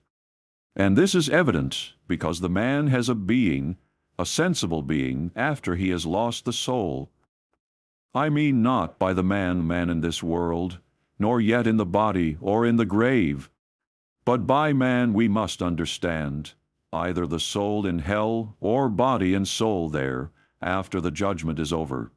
And 0.76 0.96
this 0.96 1.16
is 1.16 1.28
evident, 1.28 1.94
because 2.08 2.40
the 2.40 2.50
man 2.50 2.86
has 2.86 3.10
a 3.10 3.16
being, 3.16 3.78
a 4.20 4.28
sensible 4.28 4.84
being, 4.84 5.32
after 5.36 5.76
he 5.76 5.90
has 5.90 6.06
lost 6.06 6.46
the 6.46 6.54
soul. 6.54 7.10
I 8.14 8.30
mean 8.30 8.62
not 8.62 9.00
by 9.00 9.14
the 9.14 9.24
man 9.24 9.66
man 9.66 9.90
in 9.90 10.02
this 10.02 10.22
world, 10.22 10.78
nor 11.18 11.42
yet 11.42 11.66
in 11.66 11.78
the 11.78 11.86
body 11.86 12.38
or 12.42 12.64
in 12.64 12.76
the 12.76 12.86
grave, 12.86 13.50
but 14.24 14.46
by 14.46 14.72
man 14.72 15.14
we 15.14 15.28
must 15.28 15.64
understand 15.64 16.54
either 16.94 17.28
the 17.28 17.40
soul 17.40 17.86
in 17.86 18.00
hell 18.00 18.56
or 18.60 18.90
body 18.90 19.34
and 19.34 19.48
soul 19.48 19.90
there 19.90 20.32
after 20.62 21.02
the 21.02 21.12
judgment 21.12 21.60
is 21.60 21.74
over. 21.74 22.12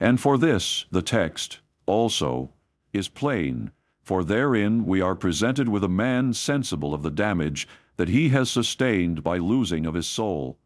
And 0.00 0.20
for 0.20 0.38
this 0.38 0.86
the 0.90 1.02
text 1.02 1.60
also 1.86 2.52
is 2.92 3.08
plain, 3.08 3.72
for 4.02 4.24
therein 4.24 4.86
we 4.86 5.00
are 5.00 5.14
presented 5.14 5.68
with 5.68 5.84
a 5.84 5.88
man 5.88 6.32
sensible 6.32 6.94
of 6.94 7.02
the 7.02 7.10
damage 7.10 7.66
that 7.96 8.08
he 8.08 8.28
has 8.28 8.50
sustained 8.50 9.24
by 9.24 9.38
losing 9.38 9.84
of 9.84 9.94
his 9.94 10.06
soul. 10.06 10.58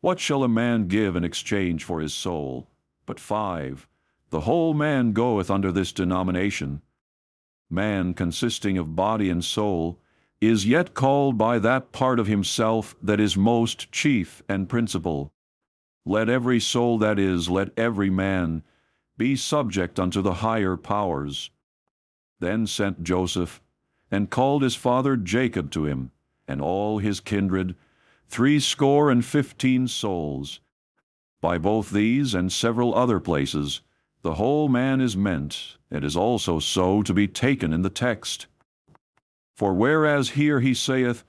What 0.00 0.20
shall 0.20 0.44
a 0.44 0.48
man 0.48 0.86
give 0.86 1.16
in 1.16 1.24
exchange 1.24 1.82
for 1.82 2.00
his 2.00 2.14
soul? 2.14 2.68
But 3.04 3.18
five. 3.18 3.88
The 4.30 4.40
whole 4.42 4.74
man 4.74 5.12
goeth 5.12 5.50
under 5.50 5.72
this 5.72 5.92
denomination, 5.92 6.82
man 7.68 8.14
consisting 8.14 8.78
of 8.78 8.94
body 8.94 9.30
and 9.30 9.44
soul, 9.44 9.98
is 10.40 10.66
yet 10.66 10.94
called 10.94 11.36
by 11.36 11.58
that 11.58 11.90
part 11.92 12.20
of 12.20 12.26
himself 12.26 12.94
that 13.02 13.18
is 13.18 13.36
most 13.36 13.90
chief 13.90 14.42
and 14.48 14.68
principal. 14.68 15.32
Let 16.06 16.28
every 16.28 16.60
soul 16.60 16.98
that 16.98 17.18
is, 17.18 17.50
let 17.50 17.76
every 17.76 18.08
man, 18.08 18.62
be 19.16 19.34
subject 19.34 19.98
unto 19.98 20.22
the 20.22 20.34
higher 20.34 20.76
powers. 20.76 21.50
Then 22.40 22.66
sent 22.66 23.02
Joseph, 23.02 23.60
and 24.10 24.30
called 24.30 24.62
his 24.62 24.76
father 24.76 25.16
Jacob 25.16 25.70
to 25.72 25.84
him, 25.86 26.12
and 26.46 26.62
all 26.62 26.98
his 26.98 27.20
kindred, 27.20 27.74
threescore 28.28 29.10
and 29.10 29.24
fifteen 29.24 29.88
souls. 29.88 30.60
By 31.40 31.58
both 31.58 31.90
these 31.90 32.32
and 32.32 32.52
several 32.52 32.94
other 32.94 33.20
places, 33.20 33.80
the 34.22 34.34
whole 34.34 34.68
man 34.68 35.00
is 35.00 35.16
meant, 35.16 35.76
and 35.90 36.04
is 36.04 36.16
also 36.16 36.58
so 36.58 37.02
to 37.02 37.12
be 37.12 37.28
taken 37.28 37.72
in 37.72 37.82
the 37.82 37.90
text. 37.90 38.46
For 39.58 39.74
whereas 39.74 40.30
here 40.30 40.60
he 40.60 40.72
saith, 40.72 41.24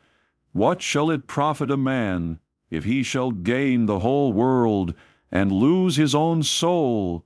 What 0.51 0.83
shall 0.83 1.09
it 1.09 1.25
profit 1.25 1.71
a 1.71 1.77
man 1.77 2.37
if 2.69 2.83
he 2.83 3.01
shall 3.01 3.31
gain 3.31 3.87
the 3.87 4.01
whole 4.01 4.31
world 4.31 4.93
and 5.31 5.51
lose 5.51 5.95
his 5.95 6.13
own 6.13 6.43
soul? 6.43 7.25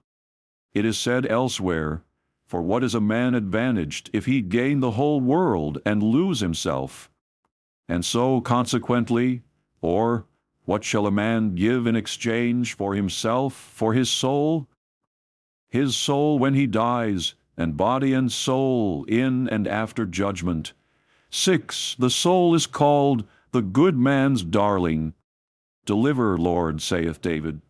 It 0.74 0.86
is 0.86 0.98
said 0.98 1.26
elsewhere, 1.26 2.06
For 2.46 2.62
what 2.62 2.86
is 2.86 2.96
a 2.96 3.02
man 3.02 3.36
advantaged 3.36 4.12
if 4.14 4.28
he 4.28 4.40
gain 4.40 4.80
the 4.80 4.92
whole 4.92 5.20
world 5.20 5.78
and 5.86 6.02
lose 6.02 6.40
himself? 6.40 7.12
And 7.90 8.06
so, 8.06 8.40
consequently, 8.40 9.42
or 9.82 10.26
what 10.64 10.86
shall 10.86 11.06
a 11.06 11.12
man 11.12 11.54
give 11.54 11.86
in 11.86 11.98
exchange 11.98 12.78
for 12.78 12.96
himself, 12.96 13.54
for 13.54 13.94
his 13.94 14.10
soul? 14.10 14.70
his 15.68 15.98
soul 15.98 16.40
when 16.40 16.54
he 16.54 16.66
dies, 16.66 17.36
and 17.58 17.76
body 17.76 18.14
and 18.14 18.32
soul 18.32 19.04
in 19.10 19.50
and 19.50 19.68
after 19.68 20.06
judgment. 20.06 20.72
6. 21.36 21.96
The 21.98 22.12
soul 22.12 22.54
is 22.54 22.68
called 22.68 23.24
the 23.54 23.64
good 23.64 23.98
man's 23.98 24.44
darling. 24.44 25.16
Deliver, 25.84 26.38
Lord, 26.38 26.80
saith 26.80 27.22
David, 27.22 27.64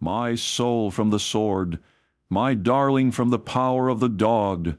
my 0.00 0.34
soul 0.34 0.90
from 0.90 1.10
the 1.10 1.20
sword, 1.20 1.80
my 2.30 2.54
darling 2.54 3.12
from 3.12 3.28
the 3.28 3.38
power 3.38 3.90
of 3.90 4.00
the 4.00 4.08
dog. 4.08 4.76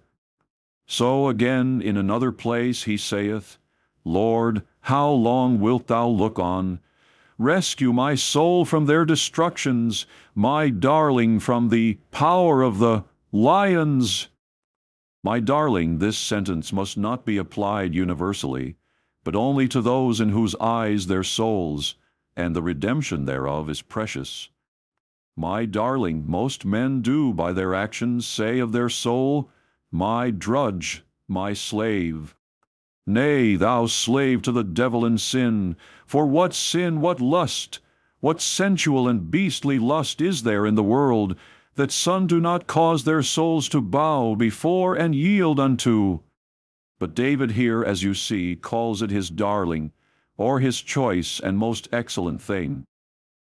So 0.88 1.30
again 1.30 1.84
in 1.84 1.98
another 1.98 2.32
place 2.32 2.86
he 2.86 2.98
saith, 2.98 3.60
Lord, 4.04 4.64
how 4.82 5.12
long 5.12 5.60
wilt 5.60 5.86
thou 5.86 6.08
look 6.08 6.40
on? 6.40 6.80
Rescue 7.38 7.94
my 7.94 8.16
soul 8.16 8.66
from 8.66 8.88
their 8.88 9.06
destructions, 9.06 10.08
my 10.34 10.70
darling 10.72 11.40
from 11.40 11.70
the 11.70 12.00
power 12.10 12.64
of 12.64 12.80
the 12.80 13.04
lions. 13.32 14.30
My 15.24 15.40
darling, 15.40 16.00
this 16.00 16.18
sentence 16.18 16.74
must 16.74 16.98
not 16.98 17.26
be 17.26 17.38
applied 17.38 17.94
universally, 17.94 18.78
but 19.24 19.36
only 19.36 19.68
to 19.68 19.80
those 19.80 20.20
in 20.20 20.30
whose 20.30 20.56
eyes 20.56 21.06
their 21.06 21.24
souls, 21.24 21.96
and 22.36 22.56
the 22.56 22.64
redemption 22.64 23.26
thereof 23.26 23.70
is 23.70 23.84
precious. 23.84 24.50
My 25.38 25.66
darling, 25.66 26.26
most 26.28 26.66
men 26.66 27.02
do 27.02 27.34
by 27.34 27.54
their 27.54 27.76
actions 27.76 28.26
say 28.26 28.58
of 28.58 28.72
their 28.72 28.90
soul, 28.90 29.52
My 29.92 30.32
drudge, 30.32 31.04
my 31.28 31.54
slave. 31.54 32.36
Nay, 33.06 33.56
thou 33.56 33.86
slave 33.86 34.42
to 34.42 34.52
the 34.52 34.64
devil 34.64 35.06
and 35.06 35.22
sin, 35.22 35.76
for 36.08 36.26
what 36.26 36.54
sin, 36.54 37.00
what 37.00 37.22
lust, 37.22 37.80
what 38.22 38.42
sensual 38.42 39.08
and 39.08 39.30
beastly 39.30 39.78
lust 39.78 40.20
is 40.20 40.44
there 40.44 40.66
in 40.66 40.76
the 40.76 40.84
world, 40.84 41.36
that 41.76 41.92
some 41.92 42.28
do 42.28 42.40
not 42.40 42.68
cause 42.68 43.04
their 43.04 43.24
souls 43.24 43.70
to 43.70 43.82
bow 43.82 44.36
before 44.36 44.96
and 44.96 45.16
yield 45.16 45.60
unto? 45.60 46.20
But 47.00 47.16
David 47.16 47.52
here, 47.52 47.84
as 47.84 48.04
you 48.04 48.14
see, 48.14 48.56
calls 48.56 49.02
it 49.02 49.10
his 49.10 49.30
darling, 49.30 49.92
or 50.38 50.60
his 50.60 50.82
choice 50.82 51.40
and 51.40 51.58
most 51.58 51.88
excellent 51.92 52.42
thing. 52.42 52.84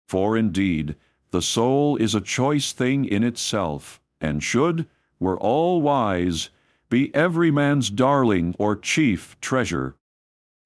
For 0.07 0.37
indeed, 0.37 0.95
the 1.31 1.41
soul 1.41 1.95
is 1.97 2.15
a 2.15 2.21
choice 2.21 2.71
thing 2.71 3.05
in 3.05 3.23
itself, 3.23 4.01
and 4.19 4.41
should, 4.43 4.87
were 5.19 5.39
all 5.39 5.81
wise, 5.81 6.49
be 6.89 7.13
every 7.13 7.51
man's 7.51 7.89
darling 7.89 8.55
or 8.57 8.75
chief 8.75 9.39
treasure. 9.41 9.95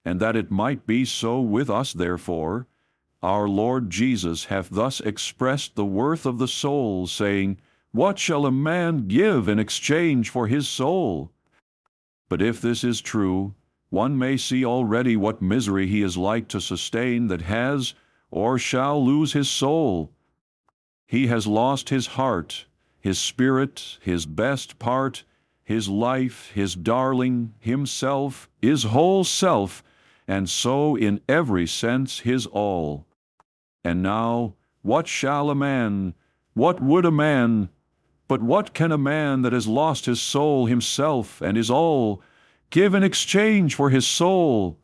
And 0.06 0.20
that 0.20 0.36
it 0.36 0.52
might 0.52 0.86
be 0.86 1.06
so 1.06 1.42
with 1.42 1.70
us, 1.70 1.94
therefore, 1.94 2.68
our 3.24 3.48
Lord 3.48 3.90
Jesus 3.90 4.46
hath 4.46 4.70
thus 4.70 5.00
expressed 5.00 5.76
the 5.76 5.86
worth 5.86 6.26
of 6.26 6.40
the 6.40 6.48
soul, 6.48 7.08
saying, 7.08 7.58
What 7.94 8.20
shall 8.20 8.46
a 8.46 8.52
man 8.52 9.08
give 9.08 9.48
in 9.48 9.60
exchange 9.60 10.30
for 10.30 10.48
his 10.48 10.68
soul? 10.68 11.32
But 12.28 12.42
if 12.42 12.60
this 12.60 12.84
is 12.84 13.00
true, 13.00 13.56
one 13.90 14.18
may 14.18 14.36
see 14.36 14.66
already 14.66 15.16
what 15.16 15.42
misery 15.42 15.88
he 15.88 16.02
is 16.02 16.18
like 16.18 16.50
to 16.50 16.60
sustain 16.60 17.28
that 17.28 17.44
has 17.44 17.94
or 18.30 18.60
shall 18.60 19.04
lose 19.04 19.32
his 19.32 19.50
soul. 19.50 20.12
He 21.08 21.28
has 21.28 21.48
lost 21.48 21.90
his 21.90 22.08
heart, 22.08 22.66
his 23.00 23.20
spirit, 23.20 24.00
his 24.02 24.26
best 24.26 24.80
part, 24.80 25.24
his 25.64 25.88
life, 25.88 26.52
his 26.54 26.76
darling, 26.76 27.54
himself, 27.60 28.50
his 28.62 28.84
whole 28.84 29.24
self, 29.24 29.82
and 30.28 30.50
so 30.50 30.96
in 30.98 31.22
every 31.30 31.68
sense 31.68 32.20
his 32.20 32.46
all. 32.48 33.06
And 33.84 34.02
now, 34.02 34.56
what 34.82 35.08
shall 35.08 35.50
a 35.50 35.56
man, 35.56 36.14
what 36.54 36.82
would 36.82 37.06
a 37.06 37.12
man, 37.12 37.70
but 38.28 38.42
what 38.42 38.74
can 38.74 38.92
a 38.92 38.98
man 38.98 39.42
that 39.42 39.54
has 39.54 39.68
lost 39.68 40.06
his 40.06 40.22
soul 40.22 40.66
himself 40.66 41.42
and 41.42 41.58
his 41.58 41.70
all, 41.70 42.22
give 42.70 42.94
in 42.94 43.04
exchange 43.04 43.76
for 43.76 43.90
his 43.90 44.08
soul? 44.08 44.80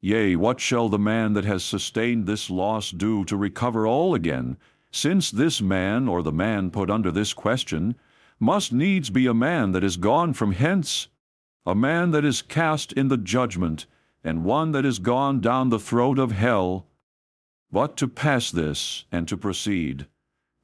Yea, 0.00 0.36
what 0.36 0.60
shall 0.60 0.88
the 0.88 0.98
man 0.98 1.32
that 1.32 1.44
has 1.44 1.64
sustained 1.64 2.26
this 2.26 2.50
loss 2.50 2.90
do 2.90 3.24
to 3.24 3.36
recover 3.36 3.86
all 3.86 4.14
again, 4.14 4.56
since 4.90 5.30
this 5.30 5.62
man, 5.62 6.06
or 6.08 6.22
the 6.22 6.32
man 6.32 6.70
put 6.70 6.90
under 6.90 7.10
this 7.10 7.32
question, 7.32 7.94
must 8.38 8.72
needs 8.72 9.10
be 9.10 9.26
a 9.26 9.34
man 9.34 9.72
that 9.72 9.82
is 9.82 9.96
gone 9.96 10.32
from 10.32 10.52
hence, 10.52 11.08
a 11.64 11.74
man 11.74 12.10
that 12.10 12.24
is 12.24 12.42
cast 12.42 12.92
in 12.92 13.08
the 13.08 13.16
judgment, 13.16 13.86
and 14.22 14.44
one 14.44 14.72
that 14.72 14.84
is 14.84 14.98
gone 14.98 15.40
down 15.40 15.70
the 15.70 15.78
throat 15.78 16.18
of 16.18 16.32
hell. 16.32 16.86
But 17.74 17.96
to 17.96 18.06
pass 18.06 18.52
this, 18.52 19.04
and 19.10 19.26
to 19.26 19.36
proceed, 19.36 20.06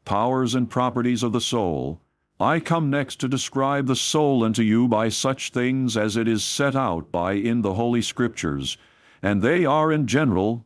powers 0.05 0.55
and 0.55 0.71
properties 0.71 1.25
of 1.25 1.33
the 1.33 1.41
soul, 1.41 2.01
I 2.39 2.61
come 2.61 2.89
next 2.89 3.17
to 3.17 3.29
describe 3.29 3.89
the 3.89 3.97
soul 3.97 4.45
unto 4.45 4.63
you 4.63 4.87
by 4.87 5.09
such 5.09 5.51
things 5.51 5.97
as 5.97 6.17
it 6.17 6.29
is 6.29 6.45
set 6.45 6.77
out 6.77 7.11
by 7.11 7.33
in 7.33 7.63
the 7.63 7.75
Holy 7.75 8.01
Scriptures, 8.01 8.79
and 9.21 9.43
they 9.43 9.65
are 9.65 9.91
in 9.91 10.07
general 10.07 10.65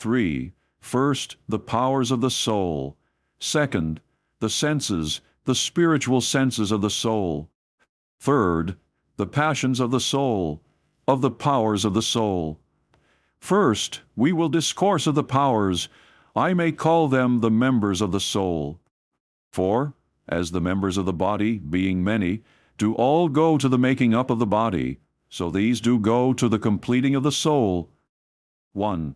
3. 0.00 0.54
First, 0.80 1.36
the 1.48 1.60
powers 1.60 2.10
of 2.10 2.20
the 2.20 2.32
soul. 2.32 2.96
Second, 3.38 4.00
the 4.40 4.50
senses, 4.50 5.20
the 5.44 5.54
spiritual 5.54 6.20
senses 6.20 6.72
of 6.72 6.80
the 6.80 6.90
soul. 6.90 7.48
Third, 8.18 8.76
the 9.16 9.26
passions 9.28 9.78
of 9.78 9.92
the 9.92 10.00
soul, 10.00 10.62
of 11.06 11.20
the 11.20 11.30
powers 11.30 11.84
of 11.84 11.94
the 11.94 12.02
soul. 12.02 12.58
First, 13.40 14.02
we 14.14 14.32
will 14.32 14.48
discourse 14.48 15.06
of 15.06 15.14
the 15.14 15.24
powers. 15.24 15.88
I 16.36 16.54
may 16.54 16.72
call 16.72 17.08
them 17.08 17.40
the 17.40 17.50
members 17.50 18.00
of 18.00 18.12
the 18.12 18.20
soul. 18.20 18.80
For, 19.52 19.94
as 20.28 20.50
the 20.50 20.60
members 20.60 20.96
of 20.96 21.06
the 21.06 21.12
body, 21.12 21.58
being 21.58 22.04
many, 22.04 22.42
do 22.76 22.94
all 22.94 23.28
go 23.28 23.56
to 23.58 23.68
the 23.68 23.78
making 23.78 24.14
up 24.14 24.30
of 24.30 24.38
the 24.38 24.46
body, 24.46 25.00
so 25.28 25.50
these 25.50 25.80
do 25.80 25.98
go 25.98 26.32
to 26.32 26.48
the 26.48 26.58
completing 26.58 27.14
of 27.14 27.22
the 27.22 27.32
soul. 27.32 27.90
1. 28.72 29.14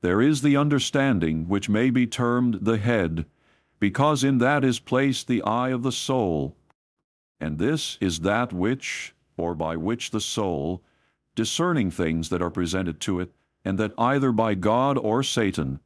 There 0.00 0.20
is 0.20 0.42
the 0.42 0.56
understanding, 0.56 1.48
which 1.48 1.68
may 1.68 1.90
be 1.90 2.06
termed 2.06 2.60
the 2.62 2.78
head, 2.78 3.26
because 3.78 4.24
in 4.24 4.38
that 4.38 4.64
is 4.64 4.78
placed 4.78 5.28
the 5.28 5.42
eye 5.42 5.70
of 5.70 5.82
the 5.82 5.92
soul. 5.92 6.56
And 7.40 7.58
this 7.58 7.98
is 8.00 8.20
that 8.20 8.52
which, 8.52 9.14
or 9.36 9.54
by 9.54 9.76
which 9.76 10.10
the 10.10 10.20
soul, 10.20 10.82
discerning 11.34 11.90
things 11.90 12.28
that 12.30 12.42
are 12.42 12.50
presented 12.50 13.00
to 13.00 13.20
it, 13.20 13.32
and 13.66 13.78
that 13.78 13.92
either 13.98 14.30
by 14.30 14.54
God 14.54 14.96
or 14.96 15.24
Satan, 15.24 15.80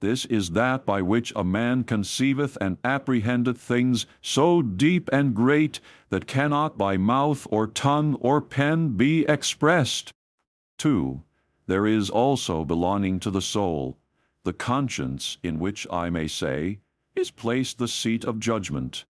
this 0.00 0.26
is 0.26 0.50
that 0.50 0.84
by 0.84 1.00
which 1.00 1.32
a 1.34 1.42
man 1.42 1.82
conceiveth 1.82 2.56
and 2.60 2.76
apprehendeth 2.84 3.58
things 3.58 4.06
so 4.20 4.62
deep 4.62 5.08
and 5.10 5.34
great 5.34 5.80
that 6.10 6.26
cannot 6.26 6.76
by 6.76 6.98
mouth 6.98 7.46
or 7.50 7.66
tongue 7.66 8.14
or 8.20 8.40
pen 8.42 8.90
be 8.90 9.24
expressed. 9.24 10.12
2. 10.76 11.22
There 11.66 11.86
is 11.86 12.10
also 12.10 12.64
belonging 12.64 13.18
to 13.20 13.30
the 13.30 13.42
soul, 13.42 13.98
the 14.44 14.52
conscience, 14.52 15.38
in 15.42 15.58
which 15.58 15.86
I 15.90 16.10
may 16.10 16.28
say, 16.28 16.78
is 17.16 17.30
placed 17.30 17.78
the 17.78 17.88
seat 17.88 18.22
of 18.22 18.38
judgment. 18.38 19.06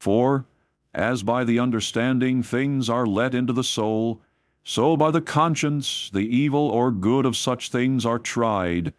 For, 0.00 0.46
as 0.94 1.22
by 1.22 1.42
the 1.42 1.58
understanding 1.58 2.42
things 2.42 2.88
are 2.88 3.06
let 3.06 3.34
into 3.34 3.52
the 3.52 3.64
soul, 3.64 4.22
so 4.64 4.96
by 4.96 5.10
the 5.10 5.20
conscience 5.20 6.10
the 6.10 6.26
evil 6.36 6.68
or 6.68 6.90
good 6.90 7.26
of 7.26 7.36
such 7.36 7.70
things 7.70 8.06
are 8.06 8.18
tried, 8.18 8.94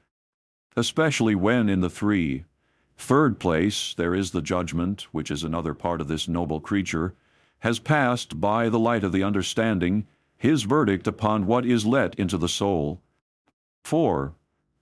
especially 0.78 1.36
when 1.36 1.68
in 1.68 1.82
the 1.82 1.90
three. 1.90 2.46
Third 2.98 3.40
place, 3.40 3.94
there 3.96 4.16
is 4.16 4.32
the 4.32 4.42
judgment, 4.42 5.08
which 5.12 5.30
is 5.30 5.44
another 5.44 5.74
part 5.74 6.00
of 6.00 6.08
this 6.08 6.28
noble 6.28 6.62
creature, 6.62 7.14
has 7.60 7.80
passed 7.80 8.40
by 8.40 8.70
the 8.70 8.80
light 8.80 9.04
of 9.04 9.12
the 9.12 9.24
understanding 9.24 10.06
his 10.38 10.64
verdict 10.64 11.08
upon 11.08 11.48
what 11.48 11.66
is 11.66 11.86
let 11.86 12.14
into 12.16 12.38
the 12.38 12.48
soul. 12.48 13.02
4. 13.84 14.34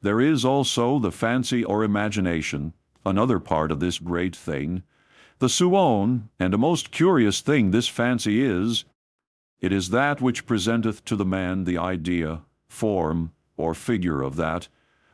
There 0.01 0.19
is 0.19 0.43
also 0.43 0.99
the 0.99 1.11
fancy 1.11 1.63
or 1.63 1.83
imagination, 1.83 2.73
another 3.05 3.39
part 3.39 3.71
of 3.71 3.79
this 3.79 3.99
great 3.99 4.35
thing. 4.35 4.83
The 5.39 5.47
suon, 5.47 6.29
and 6.39 6.53
a 6.53 6.57
most 6.57 6.91
curious 6.91 7.39
thing 7.41 7.71
this 7.71 7.87
fancy 7.87 8.43
is, 8.43 8.85
it 9.63 9.71
is 9.71 9.91
that 9.91 10.19
which 10.19 10.45
presenteth 10.45 11.05
to 11.05 11.15
the 11.15 11.23
man 11.23 11.63
the 11.63 11.77
idea, 11.77 12.41
form, 12.67 13.31
or 13.55 13.73
figure 13.73 14.21
of 14.21 14.35
that, 14.35 14.67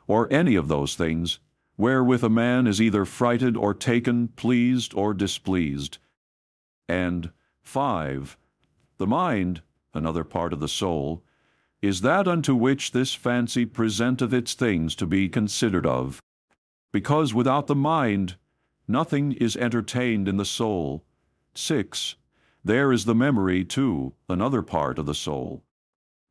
or 0.07 0.27
any 0.33 0.55
of 0.55 0.67
those 0.67 0.95
things, 0.95 1.37
wherewith 1.77 2.23
a 2.23 2.31
man 2.31 2.65
is 2.65 2.81
either 2.81 3.05
frighted 3.05 3.55
or 3.55 3.75
taken, 3.75 4.27
pleased 4.29 4.91
or 4.95 5.13
displeased. 5.13 5.99
And 6.87 7.29
5. 7.61 8.39
The 8.97 9.05
mind, 9.05 9.61
another 9.93 10.23
part 10.23 10.51
of 10.51 10.59
the 10.59 10.67
soul, 10.67 11.23
is 11.79 12.01
that 12.01 12.27
unto 12.27 12.55
which 12.55 12.91
this 12.91 13.13
fancy 13.13 13.67
presenteth 13.67 14.33
its 14.33 14.55
things 14.55 14.95
to 14.95 15.05
be 15.05 15.29
considered 15.29 15.85
of. 15.85 16.23
Because 16.91 17.35
without 17.35 17.67
the 17.67 17.75
mind 17.75 18.35
nothing 18.87 19.33
is 19.33 19.55
entertained 19.55 20.27
in 20.27 20.37
the 20.37 20.43
soul. 20.43 21.05
6. 21.53 22.15
There 22.63 22.91
is 22.91 23.05
the 23.05 23.15
memory, 23.15 23.63
too, 23.63 24.13
another 24.27 24.61
part 24.61 24.99
of 24.99 25.05
the 25.05 25.15
soul. 25.15 25.63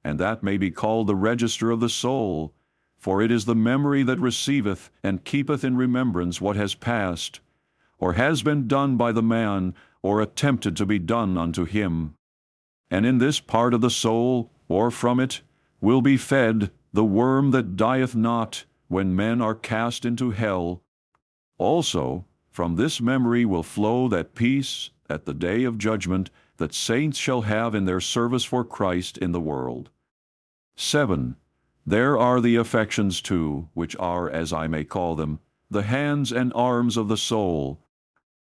And 0.04 0.18
that 0.20 0.42
may 0.42 0.56
be 0.56 0.70
called 0.70 1.06
the 1.06 1.16
register 1.16 1.70
of 1.70 1.80
the 1.80 1.88
soul, 1.88 2.54
for 2.98 3.22
it 3.22 3.30
is 3.30 3.44
the 3.44 3.54
memory 3.54 4.02
that 4.02 4.20
receiveth 4.20 4.90
and 5.02 5.24
keepeth 5.24 5.64
in 5.64 5.76
remembrance 5.76 6.40
what 6.40 6.56
has 6.56 6.74
passed, 6.74 7.40
or 7.98 8.14
has 8.14 8.42
been 8.42 8.68
done 8.68 8.96
by 8.96 9.12
the 9.12 9.22
man, 9.22 9.74
or 10.02 10.20
attempted 10.20 10.76
to 10.76 10.86
be 10.86 10.98
done 10.98 11.38
unto 11.38 11.64
him. 11.64 12.14
And 12.90 13.04
in 13.06 13.18
this 13.18 13.40
part 13.40 13.74
of 13.74 13.80
the 13.80 13.90
soul, 13.90 14.50
or 14.68 14.90
from 14.90 15.20
it, 15.20 15.42
will 15.80 16.02
be 16.02 16.16
fed 16.16 16.70
the 16.92 17.04
worm 17.04 17.50
that 17.52 17.76
dieth 17.76 18.14
not, 18.14 18.64
when 18.88 19.14
men 19.14 19.40
are 19.40 19.54
cast 19.54 20.04
into 20.04 20.30
hell. 20.30 20.82
Also, 21.58 22.24
from 22.50 22.76
this 22.76 23.00
memory 23.00 23.44
will 23.44 23.62
flow 23.62 24.08
that 24.08 24.34
peace 24.34 24.90
at 25.08 25.24
the 25.24 25.34
day 25.34 25.64
of 25.64 25.78
judgment 25.78 26.30
that 26.58 26.74
saints 26.74 27.18
shall 27.18 27.42
have 27.42 27.74
in 27.74 27.84
their 27.84 28.00
service 28.00 28.44
for 28.44 28.64
Christ 28.64 29.18
in 29.18 29.32
the 29.32 29.40
world. 29.40 29.90
7. 30.76 31.36
There 31.86 32.18
are 32.18 32.40
the 32.40 32.56
affections 32.56 33.20
too, 33.20 33.68
which 33.74 33.96
are, 33.96 34.28
as 34.28 34.52
I 34.52 34.66
may 34.66 34.84
call 34.84 35.16
them, 35.16 35.40
the 35.70 35.82
hands 35.82 36.32
and 36.32 36.52
arms 36.54 36.96
of 36.96 37.08
the 37.08 37.16
soul. 37.16 37.80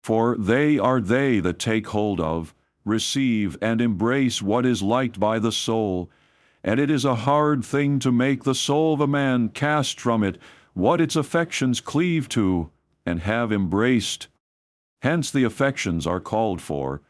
For 0.04 0.38
they 0.38 0.78
are 0.80 1.02
they 1.02 1.40
that 1.40 1.60
take 1.60 1.88
hold 1.88 2.22
of, 2.22 2.54
receive, 2.86 3.58
and 3.62 3.82
embrace 3.82 4.42
what 4.42 4.66
is 4.66 4.82
liked 4.82 5.20
by 5.20 5.40
the 5.40 5.52
soul, 5.52 6.10
and 6.64 6.80
it 6.80 6.90
is 6.90 7.06
a 7.06 7.16
hard 7.16 7.66
thing 7.66 8.00
to 8.00 8.12
make 8.12 8.44
the 8.44 8.56
soul 8.56 8.94
of 8.94 9.02
a 9.02 9.08
man 9.08 9.50
cast 9.50 10.00
from 10.00 10.24
it 10.24 10.38
what 10.74 11.02
its 11.02 11.16
affections 11.16 11.80
cleave 11.82 12.28
to 12.30 12.70
and 13.06 13.22
have 13.22 13.52
embraced. 13.52 14.28
Hence 15.02 15.32
the 15.32 15.44
affections 15.44 16.08
are 16.08 16.20
called 16.20 16.62
for, 16.62 17.02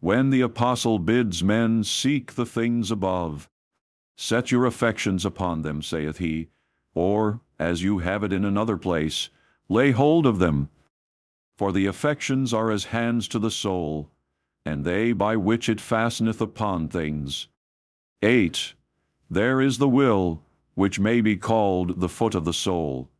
when 0.00 0.30
the 0.30 0.40
apostle 0.40 0.98
bids 0.98 1.42
men 1.44 1.84
seek 1.84 2.34
the 2.34 2.46
things 2.46 2.90
above. 2.90 3.48
Set 4.16 4.50
your 4.50 4.66
affections 4.66 5.24
upon 5.24 5.62
them, 5.62 5.82
saith 5.82 6.18
he, 6.18 6.48
or, 6.94 7.40
as 7.58 7.82
you 7.82 7.98
have 7.98 8.24
it 8.24 8.32
in 8.32 8.44
another 8.44 8.76
place, 8.76 9.30
lay 9.68 9.90
hold 9.90 10.26
of 10.26 10.38
them. 10.38 10.68
For 11.56 11.72
the 11.72 11.86
affections 11.86 12.54
are 12.54 12.70
as 12.70 12.84
hands 12.84 13.28
to 13.28 13.38
the 13.38 13.50
soul, 13.50 14.10
and 14.64 14.84
they 14.84 15.12
by 15.12 15.36
which 15.36 15.68
it 15.68 15.80
fasteneth 15.80 16.40
upon 16.40 16.88
things. 16.88 17.48
8. 18.22 18.74
There 19.30 19.60
is 19.60 19.78
the 19.78 19.88
will, 19.88 20.42
which 20.74 20.98
may 20.98 21.20
be 21.20 21.36
called 21.36 22.00
the 22.00 22.08
foot 22.08 22.34
of 22.34 22.44
the 22.44 22.52
soul, 22.52 23.10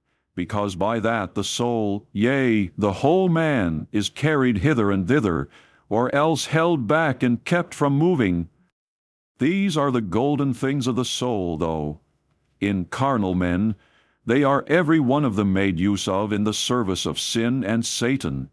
because 0.41 0.75
by 0.75 0.99
that 0.99 1.35
the 1.35 1.45
soul, 1.45 2.07
yea, 2.15 2.71
the 2.79 2.95
whole 3.05 3.29
man, 3.29 3.87
is 3.93 4.09
carried 4.09 4.57
hither 4.57 4.91
and 4.91 5.07
thither, 5.07 5.51
or 5.91 6.15
else 6.15 6.47
held 6.47 6.87
back 6.87 7.23
and 7.23 7.45
kept 7.45 7.75
from 7.75 7.93
moving. 7.93 8.49
These 9.39 9.77
are 9.77 9.91
the 9.91 10.01
golden 10.01 10.55
things 10.55 10.87
of 10.87 10.97
the 10.97 11.05
soul, 11.05 11.59
though. 11.59 12.01
In 12.59 12.87
carnal 12.87 13.35
men, 13.35 13.75
they 14.25 14.43
are 14.43 14.65
every 14.67 14.99
one 14.99 15.27
of 15.27 15.37
them 15.37 15.53
made 15.53 15.79
use 15.79 16.09
of 16.09 16.33
in 16.33 16.45
the 16.45 16.55
service 16.55 17.05
of 17.05 17.21
sin 17.21 17.63
and 17.63 17.85
Satan. 17.85 18.49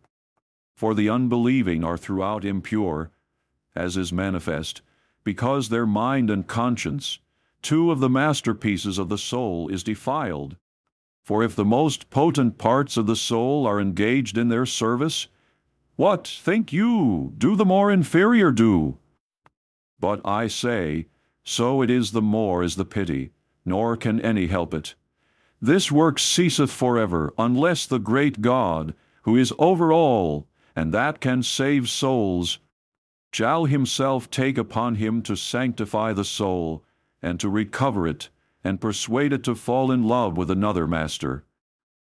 For 0.76 0.94
the 0.94 1.08
unbelieving 1.08 1.86
are 1.86 1.98
throughout 1.98 2.44
impure, 2.44 3.12
as 3.78 3.96
is 3.96 4.12
manifest, 4.12 4.82
because 5.24 5.70
their 5.70 5.88
mind 5.88 6.30
and 6.30 6.46
conscience, 6.46 7.20
two 7.62 7.92
of 7.92 8.02
the 8.02 8.10
masterpieces 8.10 8.98
of 8.98 9.08
the 9.08 9.18
soul, 9.18 9.70
is 9.70 9.86
defiled. 9.86 10.58
For 11.28 11.44
if 11.44 11.58
the 11.58 11.66
most 11.66 12.10
potent 12.10 12.58
parts 12.58 12.96
of 12.96 13.06
the 13.06 13.18
soul 13.18 13.68
are 13.68 13.82
engaged 13.82 14.38
in 14.38 14.48
their 14.48 14.66
service, 14.66 15.28
what, 15.98 16.26
think 16.26 16.72
you, 16.72 17.34
do 17.38 17.58
the 17.58 17.66
more 17.66 17.92
inferior 17.92 18.50
do? 18.50 18.98
But 20.00 20.22
I 20.24 20.48
say, 20.48 21.08
so 21.44 21.82
it 21.82 21.90
is 21.90 22.12
the 22.12 22.22
more 22.22 22.64
is 22.64 22.78
the 22.78 22.86
pity, 22.86 23.32
nor 23.66 23.98
can 23.98 24.22
any 24.22 24.48
help 24.48 24.74
it. 24.74 24.96
This 25.62 25.92
work 25.92 26.18
ceaseth 26.18 26.72
forever, 26.72 27.34
unless 27.38 27.86
the 27.86 28.00
great 28.00 28.40
God, 28.40 28.94
who 29.24 29.36
is 29.36 29.52
over 29.60 29.92
all, 29.92 30.48
and 30.78 30.94
that 30.94 31.20
can 31.20 31.44
save 31.44 31.90
souls, 31.90 32.60
shall 33.34 33.66
himself 33.66 34.30
take 34.30 34.58
upon 34.58 34.96
him 34.96 35.22
to 35.24 35.36
sanctify 35.36 36.14
the 36.14 36.24
soul, 36.24 36.86
and 37.22 37.38
to 37.42 37.50
recover 37.50 38.08
it, 38.08 38.30
and 38.68 38.82
persuaded 38.82 39.46
to 39.46 39.56
fall 39.56 39.92
in 39.92 40.04
love 40.04 40.36
with 40.36 40.52
another 40.52 40.86
master. 40.86 41.46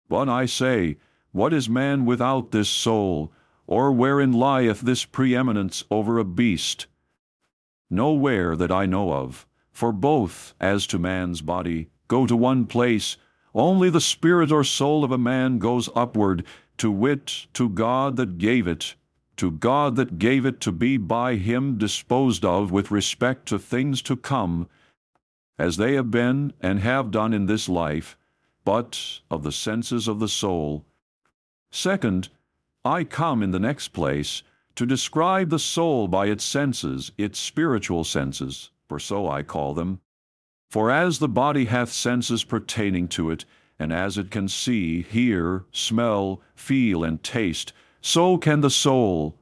But 0.07 0.29
I 0.29 0.45
say, 0.45 0.97
what 1.31 1.51
is 1.51 1.67
man 1.67 2.05
without 2.05 2.51
this 2.51 2.69
soul, 2.69 3.33
or 3.65 3.91
wherein 3.91 4.31
lieth 4.33 4.81
this 4.81 5.03
preeminence 5.03 5.83
over 5.89 6.19
a 6.19 6.23
beast? 6.23 6.85
Nowhere 7.89 8.55
that 8.55 8.71
I 8.71 8.85
know 8.85 9.13
of, 9.13 9.47
for 9.71 9.91
both, 9.91 10.53
as 10.59 10.85
to 10.87 10.99
man's 10.99 11.41
body, 11.41 11.89
go 12.07 12.27
to 12.27 12.35
one 12.35 12.67
place, 12.67 13.17
only 13.55 13.89
the 13.89 13.99
spirit 13.99 14.51
or 14.51 14.63
soul 14.63 15.03
of 15.03 15.11
a 15.11 15.17
man 15.17 15.57
goes 15.57 15.89
upward, 15.95 16.45
to 16.77 16.91
wit, 16.91 17.47
to 17.53 17.67
God 17.67 18.15
that 18.17 18.37
gave 18.37 18.67
it, 18.67 18.93
to 19.37 19.49
God 19.49 19.95
that 19.95 20.19
gave 20.19 20.45
it 20.45 20.59
to 20.61 20.71
be 20.71 20.97
by 20.97 21.33
him 21.35 21.79
disposed 21.79 22.45
of 22.45 22.71
with 22.71 22.91
respect 22.91 23.47
to 23.47 23.57
things 23.57 24.03
to 24.03 24.15
come, 24.15 24.69
as 25.57 25.77
they 25.77 25.93
have 25.93 26.11
been 26.11 26.53
and 26.61 26.79
have 26.79 27.11
done 27.11 27.33
in 27.33 27.45
this 27.45 27.69
life, 27.69 28.17
but 28.65 29.19
of 29.29 29.43
the 29.43 29.51
senses 29.51 30.07
of 30.07 30.19
the 30.19 30.27
soul. 30.27 30.85
Second, 31.71 32.29
I 32.85 33.03
come 33.03 33.43
in 33.43 33.51
the 33.51 33.59
next 33.59 33.89
place 33.89 34.43
to 34.75 34.85
describe 34.85 35.49
the 35.49 35.59
soul 35.59 36.07
by 36.07 36.27
its 36.27 36.43
senses, 36.43 37.11
its 37.17 37.39
spiritual 37.39 38.03
senses, 38.03 38.71
for 38.87 38.99
so 38.99 39.27
I 39.29 39.43
call 39.43 39.73
them. 39.73 40.01
For 40.69 40.89
as 40.89 41.19
the 41.19 41.27
body 41.27 41.65
hath 41.65 41.91
senses 41.91 42.43
pertaining 42.43 43.07
to 43.09 43.29
it, 43.29 43.45
and 43.77 43.93
as 43.93 44.17
it 44.17 44.31
can 44.31 44.47
see, 44.47 45.01
hear, 45.01 45.65
smell, 45.71 46.41
feel, 46.55 47.03
and 47.03 47.21
taste, 47.21 47.73
so 48.01 48.37
can 48.37 48.61
the 48.61 48.69
soul. 48.69 49.37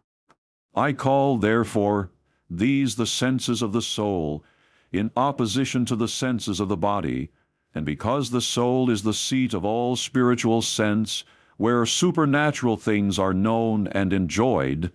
I 0.76 0.94
call, 0.94 1.38
therefore, 1.38 2.12
these 2.50 2.96
the 2.96 3.08
senses 3.08 3.62
of 3.62 3.72
the 3.72 3.82
soul, 3.82 4.44
in 4.92 5.12
opposition 5.16 5.86
to 5.86 5.96
the 5.96 6.08
senses 6.08 6.60
of 6.60 6.68
the 6.68 6.78
body, 6.78 7.30
and 7.74 7.86
because 7.86 8.30
the 8.30 8.42
soul 8.42 8.90
is 8.90 9.04
the 9.04 9.14
seat 9.14 9.54
of 9.54 9.64
all 9.64 9.96
spiritual 9.96 10.62
sense, 10.62 11.24
where 11.58 11.86
supernatural 11.86 12.78
things 12.78 13.18
are 13.18 13.34
known 13.34 13.88
and 13.88 14.12
enjoyed, 14.12 14.92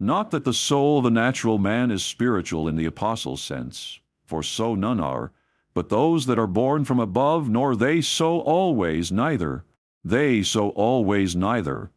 not 0.00 0.30
that 0.30 0.44
the 0.44 0.52
soul 0.52 0.98
of 0.98 1.04
the 1.04 1.10
natural 1.10 1.58
man 1.58 1.90
is 1.90 2.04
spiritual 2.04 2.68
in 2.68 2.76
the 2.76 2.86
apostle's 2.86 3.42
sense, 3.42 4.00
for 4.24 4.42
so 4.42 4.74
none 4.74 5.00
are, 5.00 5.32
but 5.74 5.88
those 5.88 6.26
that 6.26 6.38
are 6.38 6.46
born 6.46 6.84
from 6.84 7.00
above, 7.00 7.48
nor 7.48 7.74
they 7.74 8.00
so 8.00 8.40
always 8.40 9.10
neither. 9.10 9.64
They 10.04 10.42
so 10.42 10.70
always 10.70 11.34
neither 11.34 11.90